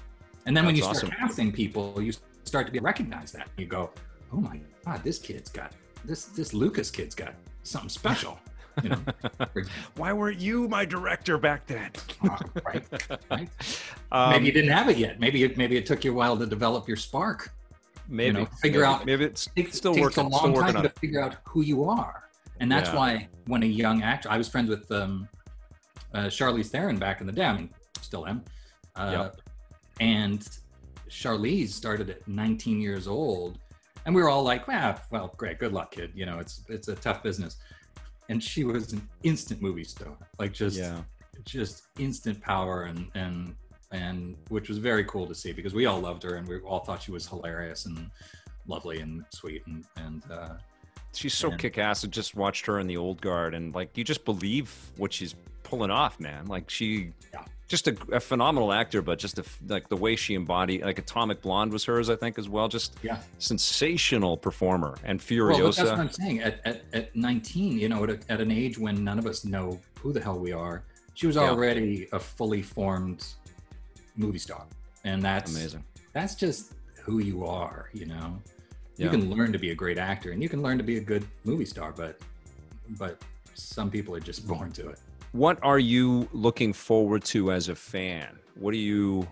[0.46, 1.26] And then when you That's start awesome.
[1.26, 2.12] casting people, you
[2.44, 3.48] start to be recognize that.
[3.56, 3.90] You go,
[4.32, 5.72] oh my god, this kid's got
[6.04, 7.34] this this Lucas kid's got
[7.64, 8.38] something special.
[8.82, 9.00] You know.
[9.96, 11.90] Why weren't you my director back then?
[12.22, 12.84] Uh, right,
[13.30, 13.48] right.
[14.12, 15.18] Um, maybe you didn't have it yet.
[15.18, 17.52] Maybe it, maybe it took you a while to develop your spark.
[18.08, 20.24] Maybe know, figure maybe- out- Maybe it's It still takes working.
[20.24, 22.28] a long Still working time on to figure out who you are,
[22.60, 22.96] and that's Yeah.
[22.96, 25.28] why when a young actor, I was friends with um,
[26.14, 27.44] uh, Charlize Theron back in the day.
[27.44, 28.42] I mean, still am.
[28.94, 29.40] Uh, Yep.
[30.00, 30.48] And
[31.08, 33.58] Charlize started at 19 years old,
[34.04, 36.12] and we were all like, "Well, well, great, good luck, kid.
[36.14, 37.56] You know, it's it's a tough business."
[38.28, 41.00] And she was an instant movie star, like just Yeah.
[41.44, 43.54] just instant power and and
[43.96, 46.80] and which was very cool to see because we all loved her and we all
[46.80, 48.10] thought she was hilarious and
[48.66, 50.54] lovely and sweet and and uh,
[51.14, 51.58] She's so Man.
[51.58, 52.04] kick ass.
[52.04, 55.34] I just watched her in the old guard, and like you just believe what she's
[55.62, 56.44] pulling off, man.
[56.44, 57.42] Like she, Yeah.
[57.68, 61.40] just a, a phenomenal actor, but just a, like the way she embodied, like Atomic
[61.40, 62.68] Blonde was hers, I think, as well.
[62.68, 63.16] Just yeah.
[63.38, 66.40] sensational performer and Well, that's what I'm saying.
[66.42, 69.42] At, at, at 19, you know, at, a, at an age when none of us
[69.46, 70.82] know who the hell we are,
[71.14, 71.48] she was Yeah.
[71.48, 73.24] already a fully formed
[74.16, 74.64] movie star,
[75.04, 75.84] and that's Amazing.
[76.12, 78.38] That's just who you are, you know.
[78.98, 81.00] You can learn to be a great actor, and you can learn to be a
[81.00, 82.18] good movie star, but
[82.98, 83.22] but
[83.54, 84.98] some people are just born to it.
[85.32, 88.38] What are you looking forward to as a fan?
[88.54, 89.28] What do you,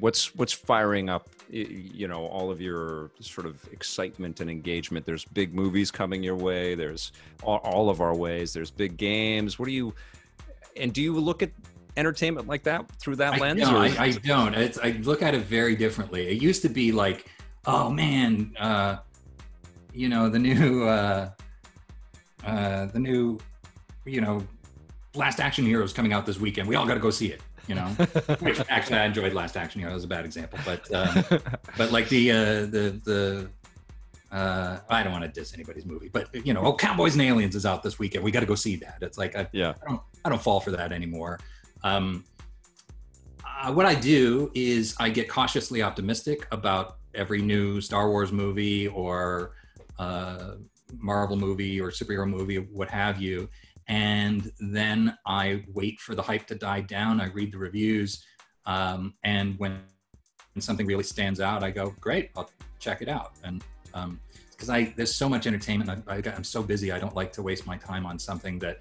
[0.00, 1.28] what's what's firing up?
[1.48, 5.06] You know, all of your sort of excitement and engagement.
[5.06, 6.74] There's big movies coming your way.
[6.74, 7.12] There's
[7.44, 8.52] all, all of our ways.
[8.52, 9.58] There's big games.
[9.58, 9.94] What do you,
[10.76, 11.50] and do you look at
[11.96, 13.60] entertainment like that through that I, lens?
[13.60, 14.54] no, I, I don't.
[14.54, 16.28] It's, I look at it very differently.
[16.28, 17.26] It used to be like,
[17.66, 18.96] oh man, uh,
[19.92, 21.30] you know, the new, uh,
[22.44, 23.38] uh, the new,
[24.04, 24.46] you know,
[25.14, 26.68] Last Action Hero is coming out this weekend.
[26.68, 27.40] We all got to go see it.
[27.66, 27.86] You know,
[28.40, 29.90] which actually I enjoyed Last Action Hero.
[29.90, 31.24] That was a bad example, but um,
[31.78, 32.36] but like the uh,
[32.66, 33.50] the the.
[34.30, 37.54] Uh, I don't want to diss anybody's movie, but you know, oh, Cowboys and Aliens
[37.54, 38.24] is out this weekend.
[38.24, 38.98] We got to go see that.
[39.00, 39.74] It's like I, yeah.
[39.82, 41.38] I don't I don't fall for that anymore.
[41.84, 42.24] Um,
[43.44, 48.88] uh, what I do is I get cautiously optimistic about every new Star Wars movie
[48.88, 49.52] or
[49.98, 50.54] uh,
[50.98, 53.48] Marvel movie or superhero movie, what have you,
[53.86, 57.20] and then I wait for the hype to die down.
[57.20, 58.24] I read the reviews,
[58.66, 59.80] um, and when
[60.58, 63.62] something really stands out, I go, "Great, I'll check it out." And
[64.50, 66.92] because I there's so much entertainment, I, I, I'm so busy.
[66.92, 68.80] I don't like to waste my time on something that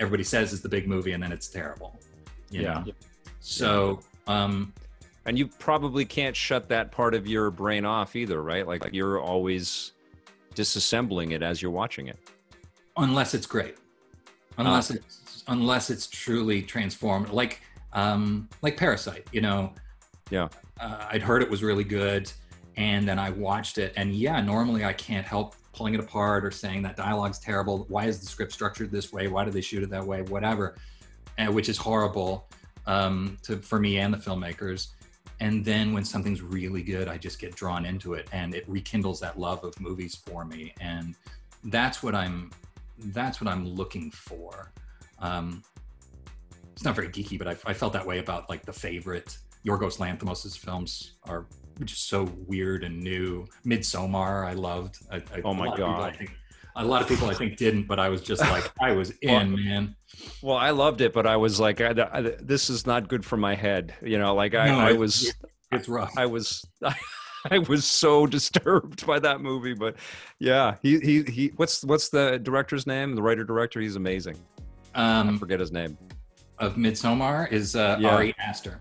[0.00, 2.00] everybody says is the big movie and then it's terrible.
[2.50, 2.82] You Yeah.
[2.86, 2.92] know?
[3.40, 4.72] So um,
[5.26, 8.66] And you probably can't shut that part of your brain off either, right?
[8.66, 9.92] Like you're always
[10.54, 12.18] disassembling it as you're watching it.
[12.96, 13.76] unless it's great,
[14.58, 17.60] unless it's unless it's truly transformed, like
[17.92, 19.26] um, like Parasite.
[19.32, 19.72] You know.
[20.30, 20.48] Yeah.
[20.78, 22.30] Uh, I'd heard it was really good,
[22.76, 26.50] and then I watched it, and yeah, normally I can't help pulling it apart or
[26.50, 27.84] saying that dialogue's terrible.
[27.88, 29.28] Why is the script structured this way?
[29.28, 30.22] Why did they shoot it that way?
[30.22, 30.80] Whatever, and
[31.52, 32.48] which is horrible
[32.86, 34.88] um, to for me and the filmmakers.
[35.40, 39.20] And then when something's really good, I just get drawn into it, and it rekindles
[39.20, 41.14] that love of movies for me, and
[41.64, 42.50] that's what I'm
[42.98, 44.72] that's what I'm looking for.
[45.18, 45.62] Um,
[46.74, 49.98] it's not very geeky, but I, I felt that way about like the favorite Yorgos
[49.98, 51.46] Lanthimos' films are
[51.84, 53.46] just so weird and new.
[53.66, 54.98] Midsommar, I loved.
[55.10, 56.12] I, I, Oh my a lot people, God.
[56.14, 56.36] I think,
[56.76, 59.54] a lot of people I think didn't, but I was just like I was in,
[59.54, 59.96] man.
[60.42, 63.36] Well, I loved it, but I was like, I, I, this is not good for
[63.36, 63.94] my head.
[64.02, 65.32] You know, like I, No, I was,
[65.72, 66.12] It's rough.
[66.16, 66.64] I was,
[67.50, 69.74] I was so disturbed by that movie.
[69.74, 69.96] But
[70.38, 71.46] yeah, he, he, he.
[71.56, 73.14] What's what's the director's name?
[73.14, 73.80] The writer director.
[73.80, 74.36] He's amazing.
[74.94, 75.96] I Um, forget his name.
[76.58, 78.14] of Midsommar is uh, Yeah.
[78.16, 78.80] Ari Aster.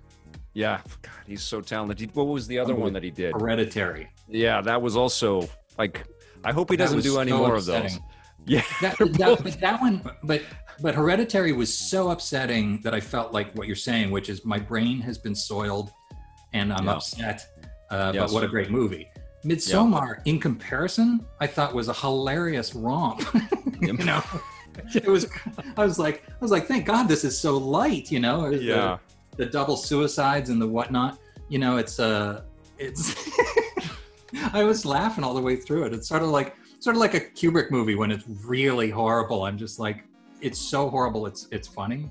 [0.53, 2.09] Yeah, God, he's so talented.
[2.15, 3.33] What was the other one that he did?
[3.33, 4.09] Hereditary.
[4.27, 5.47] Yeah, that was also
[5.77, 6.05] like.
[6.43, 7.99] I hope he doesn't do any so more of those.
[8.45, 10.41] Yeah, That, that, but that one, but
[10.81, 14.59] but Hereditary was so upsetting that I felt like what you're saying, which is my
[14.59, 15.91] brain has been soiled,
[16.53, 16.93] and I'm Yeah.
[16.93, 17.45] upset.
[17.91, 18.27] Uh, Yes.
[18.29, 19.07] But what a great movie!
[19.45, 23.21] Midsommar, in comparison, I thought was a hilarious romp.
[23.81, 24.21] you know,
[24.93, 25.27] it was.
[25.77, 28.11] I was like, I was like, thank God this is so light.
[28.11, 28.97] You know, The- yeah.
[29.37, 31.17] the double suicides and the whatnot.
[31.47, 32.41] You know, it's uh
[32.77, 33.15] it's
[34.53, 35.93] I was laughing all the way through it.
[35.93, 39.43] It's sort of like sort of like a Kubrick movie when it's really horrible.
[39.45, 40.03] I'm just like,
[40.41, 41.25] it's so horrible.
[41.25, 42.09] It's it's funny.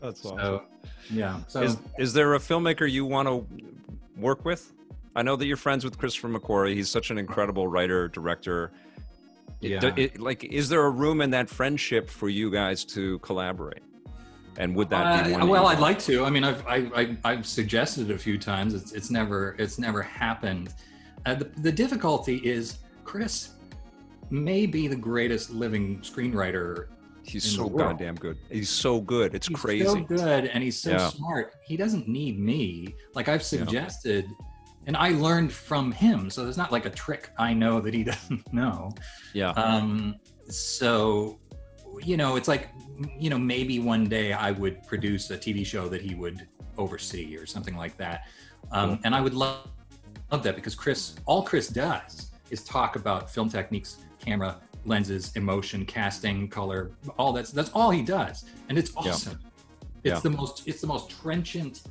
[0.00, 0.38] That's awesome.
[0.38, 0.62] So,
[1.10, 1.40] yeah.
[1.48, 3.46] So is is there a filmmaker you want to
[4.20, 4.72] work with?
[5.14, 6.74] I know that you're friends with Christopher McQuarrie.
[6.74, 8.70] He's such an incredible writer, director.
[9.60, 9.82] yeah.
[9.86, 13.82] It- it- like, is there a room in that friendship for you guys to collaborate?
[14.58, 15.40] And would that be Uh, one?
[15.40, 16.24] that well, I'd like to.
[16.24, 18.74] I mean, I've I, I, I've suggested it a few times.
[18.74, 20.74] It's it's never it's never happened.
[21.24, 23.50] Uh, the, the difficulty is Chris
[24.30, 26.86] may be the greatest living screenwriter.
[27.26, 28.38] He's so goddamn good.
[28.50, 29.34] He's so good.
[29.34, 29.84] It's He's crazy.
[29.84, 31.08] so good and he's so Yeah.
[31.08, 31.54] smart.
[31.64, 32.94] He doesn't need me.
[33.14, 34.28] Like I've suggested,
[34.86, 36.30] and I learned from him.
[36.30, 38.90] So there's not like a trick I know that he doesn't know.
[39.34, 39.50] Yeah.
[39.50, 40.16] Um,
[40.48, 41.38] so,
[42.04, 42.68] you know, it's like,
[43.18, 46.46] you know, maybe one day I would produce a TV show that he would
[46.78, 48.28] oversee or something like that.
[48.70, 48.98] Um, Cool.
[49.04, 49.68] And I would love,
[50.30, 55.84] love that because Chris, all Chris does is talk about film techniques, camera, lenses, emotion,
[55.84, 59.10] casting, color, all that's that's all he does, and it's Yeah.
[59.12, 59.38] awesome.
[60.04, 60.20] It's Yeah.
[60.20, 61.82] the most it's the most trenchant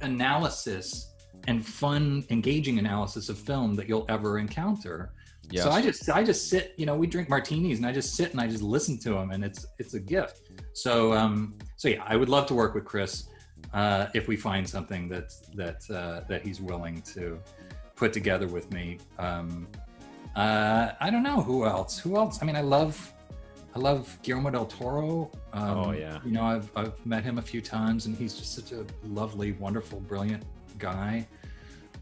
[0.00, 1.08] analysis
[1.48, 5.12] and fun, engaging analysis of film that you'll ever encounter.
[5.50, 5.64] Yes.
[5.64, 8.30] So I just I just sit, you know, we drink martinis and I just sit
[8.30, 10.42] and I just listen to him and it's it's a gift.
[10.74, 13.24] So um so yeah, I would love to work with Chris
[13.74, 17.40] uh if we find something that that uh that he's willing to
[17.96, 18.98] put together with me.
[19.18, 19.66] Um
[20.40, 21.98] uh I don't know who else.
[21.98, 22.38] Who else?
[22.42, 22.94] I mean, I love
[23.74, 25.30] I love Guillermo del Toro.
[25.52, 26.18] Um, Oh, yeah.
[26.24, 29.52] You know, I've I've met him a few times and he's just such a lovely,
[29.52, 30.44] wonderful, brilliant
[30.78, 31.26] guy.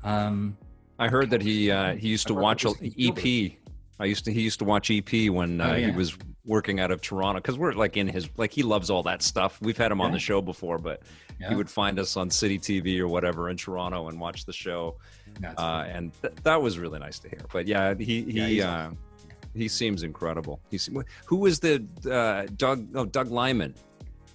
[0.04, 0.56] Um
[0.98, 3.52] I heard that he uh, he used to watch EP.
[4.00, 6.16] I used to he used to watch EP when uh, Oh, he was
[6.48, 9.58] working out of Toronto because we're like in his like he loves all that stuff.
[9.60, 11.02] We've had him on the show before, but
[11.38, 11.50] yeah.
[11.50, 14.96] he would find us on City TV or whatever in Toronto and watch the show.
[15.56, 17.42] Uh, and th- that was really nice to hear.
[17.52, 18.90] But yeah, he he he's uh,
[19.54, 20.58] he seems incredible.
[20.70, 20.88] He's
[21.26, 23.74] who was the uh, Doug oh Doug Liman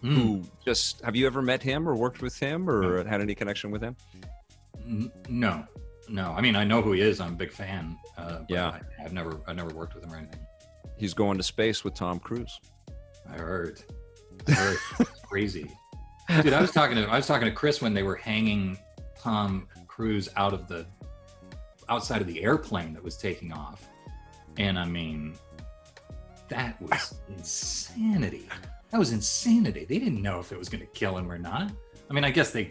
[0.03, 0.15] Mm.
[0.15, 3.71] who just have you ever met him or worked with him or had any connection
[3.71, 3.95] with him?
[5.29, 5.65] No,
[6.09, 6.33] no.
[6.33, 7.21] I mean, I know who he is.
[7.21, 7.97] I'm a big fan.
[8.17, 8.67] Uh, Yeah.
[8.67, 10.42] I, I've never, I've never worked with him or anything.
[11.03, 12.61] He's going to space with Tom Cruise.
[13.29, 13.81] I heard.
[14.47, 14.77] I heard.
[15.27, 15.69] crazy,
[16.41, 16.53] dude.
[16.53, 18.77] I was talking to, I was talking to Chris when they were hanging
[19.19, 20.85] Tom Cruise out of the,
[21.89, 23.89] outside of the airplane that was taking off,
[24.55, 25.33] and I mean,
[26.47, 28.47] that was insanity.
[28.91, 29.83] That was insanity.
[29.83, 31.69] They didn't know if it was going to kill him or not.
[32.09, 32.69] I mean, I guess they.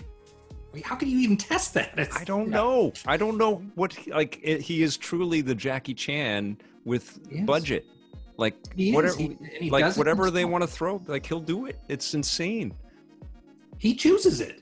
[0.72, 1.92] Wait, how can you even test that?
[1.98, 2.56] It's, I don't yeah.
[2.56, 2.94] know.
[3.06, 6.56] I don't know what like it, he is truly the Jackie Chan
[6.86, 7.44] with Yes.
[7.44, 7.84] budget.
[8.36, 8.94] Like He is.
[8.94, 11.78] whatever, He- he like does it whatever they want to throw, like he'll do it.
[11.88, 12.74] It's insane.
[13.78, 14.60] He chooses it.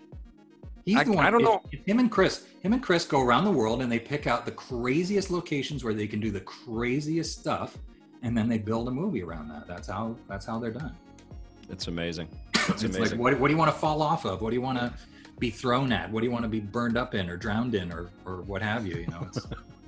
[0.84, 1.24] He's I- the one.
[1.24, 1.62] I don't if- know.
[1.72, 4.44] if him and Chris, him and Chris go around the world and they pick out
[4.44, 7.78] the craziest locations where they can do the craziest stuff,
[8.22, 9.66] and then they build a movie around that.
[9.66, 10.16] That's how.
[10.28, 10.94] That's how they're done.
[11.68, 12.28] It's amazing.
[12.68, 13.18] It's, It's like, amazing.
[13.18, 14.42] what, what do you want to fall off of?
[14.42, 14.92] What do you want to
[15.38, 16.10] be thrown at?
[16.12, 18.60] What do you want to be burned up in or drowned in or or what
[18.62, 18.96] have you?
[18.98, 19.46] You know, it's,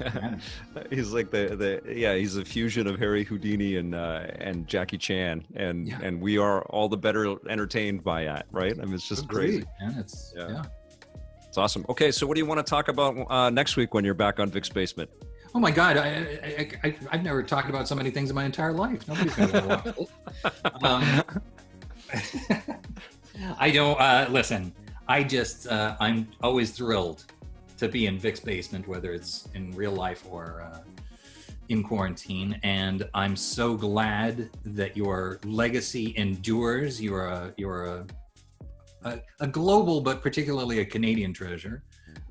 [0.00, 0.36] yeah.
[0.90, 2.14] he's like the the yeah.
[2.14, 5.98] He's a fusion of Harry Houdini and uh, and Jackie Chan, and Yeah.
[6.02, 8.72] and we are all the better entertained by that, right?
[8.80, 9.58] I mean, it's just crazy.
[9.58, 9.98] Agreed, man.
[9.98, 10.48] It's Yeah.
[10.48, 10.62] yeah.
[11.48, 11.84] It's awesome.
[11.88, 14.38] Okay, so what do you want to talk about uh, next week when you're back
[14.38, 15.10] on Vic's Basement?
[15.52, 16.08] Oh my God, I,
[16.44, 19.08] I, I, I've never talked about so many things in my entire life.
[19.08, 20.08] Nobody's to
[20.44, 20.54] watch.
[20.84, 21.22] Um,
[23.58, 24.72] I don't, uh, listen,
[25.08, 27.24] I just, uh, I'm always thrilled
[27.80, 30.80] to be in Vic's basement, whether it's in real life or uh,
[31.70, 32.60] in quarantine.
[32.62, 37.00] And I'm so glad that your legacy endures.
[37.00, 38.06] You're a, you're a,
[39.04, 41.82] a, a global, but particularly a Canadian treasure.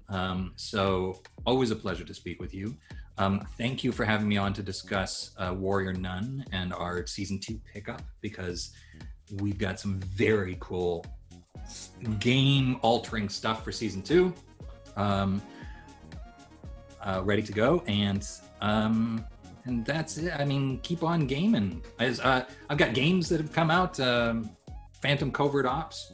[0.07, 2.77] Um, so always a pleasure to speak with you.
[3.17, 7.39] Um, thank you for having me on to discuss uh, Warrior Nun and our season
[7.39, 8.71] two pickup because
[9.39, 11.05] we've got some very cool
[12.19, 14.33] game altering stuff for season two
[14.99, 15.41] um,
[17.01, 17.83] uh, ready to go.
[17.87, 18.27] And
[18.61, 19.25] um,
[19.65, 20.33] and that's it.
[20.37, 21.83] I mean, keep on gaming.
[21.99, 24.49] As uh, I've got games that have come out, um,
[25.01, 26.13] Phantom Covert Ops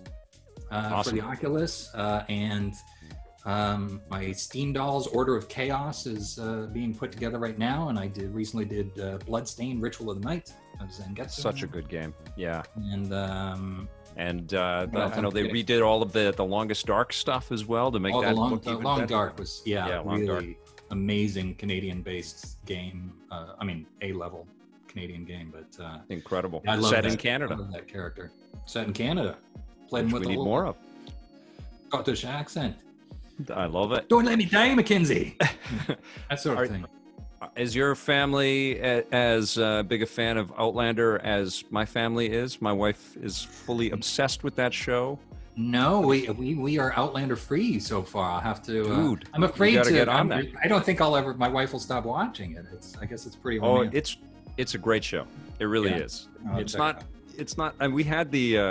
[0.71, 2.73] uh, for the Oculus, uh, and
[3.45, 7.97] um, my Steam Dolls Order of Chaos is uh, being put together right now, and
[7.97, 10.51] I did recently did uh, Bloodstained Ritual of the Night
[10.81, 11.39] of Zangetsu.
[11.41, 12.13] Such a good game.
[12.35, 12.63] Yeah.
[12.75, 13.87] and um,
[14.17, 17.65] And uh, else I know they redid all of the the longest dark stuff as
[17.65, 19.07] well to make oh, that the Long, look the even Long better.
[19.07, 20.75] Dark was yeah, Yeah, Long really Dark.
[20.91, 23.13] amazing Canadian-based game.
[23.29, 24.47] Uh, I mean, A-level
[24.87, 26.63] Canadian game, but uh, Incredible.
[26.67, 28.31] I love Set that, in Canada, I love that character.
[28.65, 29.37] Set in Canada.
[29.89, 30.77] Played which with we need more of.
[31.89, 32.75] Scottish accent.
[33.53, 34.07] I love it.
[34.07, 35.35] Don't let me die, Mackenzie.
[36.29, 36.85] that sort of Are- thing.
[37.55, 42.61] Is your family as uh, big a fan of Outlander as my family is?
[42.61, 45.19] My wife is fully obsessed with that show.
[45.57, 48.31] No, we we, we are Outlander free so far.
[48.31, 48.91] I'll have to.
[48.91, 50.45] Uh, Dude, I'm afraid to get on that.
[50.61, 51.33] I don't think I'll ever.
[51.33, 52.65] My wife will stop watching it.
[52.73, 52.97] It's.
[53.01, 53.59] I guess it's pretty.
[53.59, 54.17] Oh, it's
[54.57, 55.25] it's a great show.
[55.59, 55.97] It really yeah.
[55.97, 56.27] is.
[56.49, 57.01] Oh, it's not.
[57.01, 57.05] It
[57.37, 57.75] it's not.
[57.79, 58.63] And we had the uh,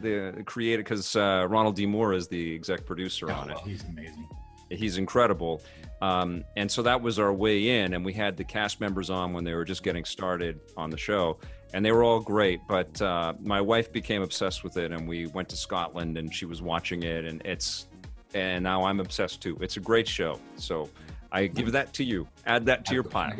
[0.00, 1.86] the creator because uh, Ronald D.
[1.86, 3.58] Moore is the exec producer oh, on it.
[3.58, 4.28] He's amazing.
[4.70, 5.62] He's incredible.
[6.02, 9.32] Um, and so that was our way in, and we had the cast members on
[9.32, 11.38] when they were just getting started on the show,
[11.72, 12.60] and they were all great.
[12.68, 16.44] But uh, my wife became obsessed with it, and we went to Scotland, and she
[16.44, 17.86] was watching it, and it's,
[18.34, 19.56] and now I'm obsessed too.
[19.60, 20.40] It's a great show.
[20.56, 20.90] So
[21.32, 22.28] I give that to you.
[22.46, 23.32] Add that to your pile.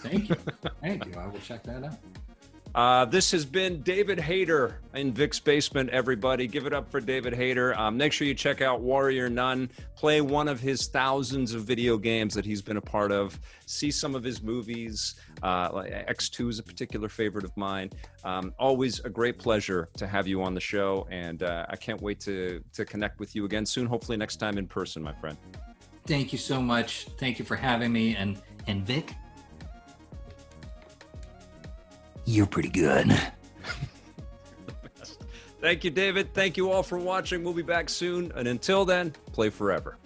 [0.00, 0.36] Thank you.
[0.80, 1.14] Thank you.
[1.16, 1.98] I will check that out.
[2.74, 6.46] Uh, this has been David Hayter in Vic's Basement, everybody.
[6.46, 7.78] Give it up for David Hayter.
[7.78, 9.70] Um, make sure you check out Warrior Nun.
[9.94, 13.38] Play one of his thousands of video games that he's been a part of.
[13.66, 15.16] See some of his movies.
[15.42, 17.90] Uh, X2 is a particular favorite of mine.
[18.24, 21.06] Um, always a great pleasure to have you on the show.
[21.10, 24.56] And uh, I can't wait to, to connect with you again soon, hopefully next time
[24.56, 25.36] in person, my friend.
[26.06, 27.06] Thank you so much.
[27.18, 28.16] Thank you for having me.
[28.16, 29.14] And, and Vic,
[32.24, 33.12] you're pretty good.
[35.60, 36.34] Thank you, David.
[36.34, 37.44] Thank you all for watching.
[37.44, 38.32] We'll be back soon.
[38.34, 39.96] And until then, play forever.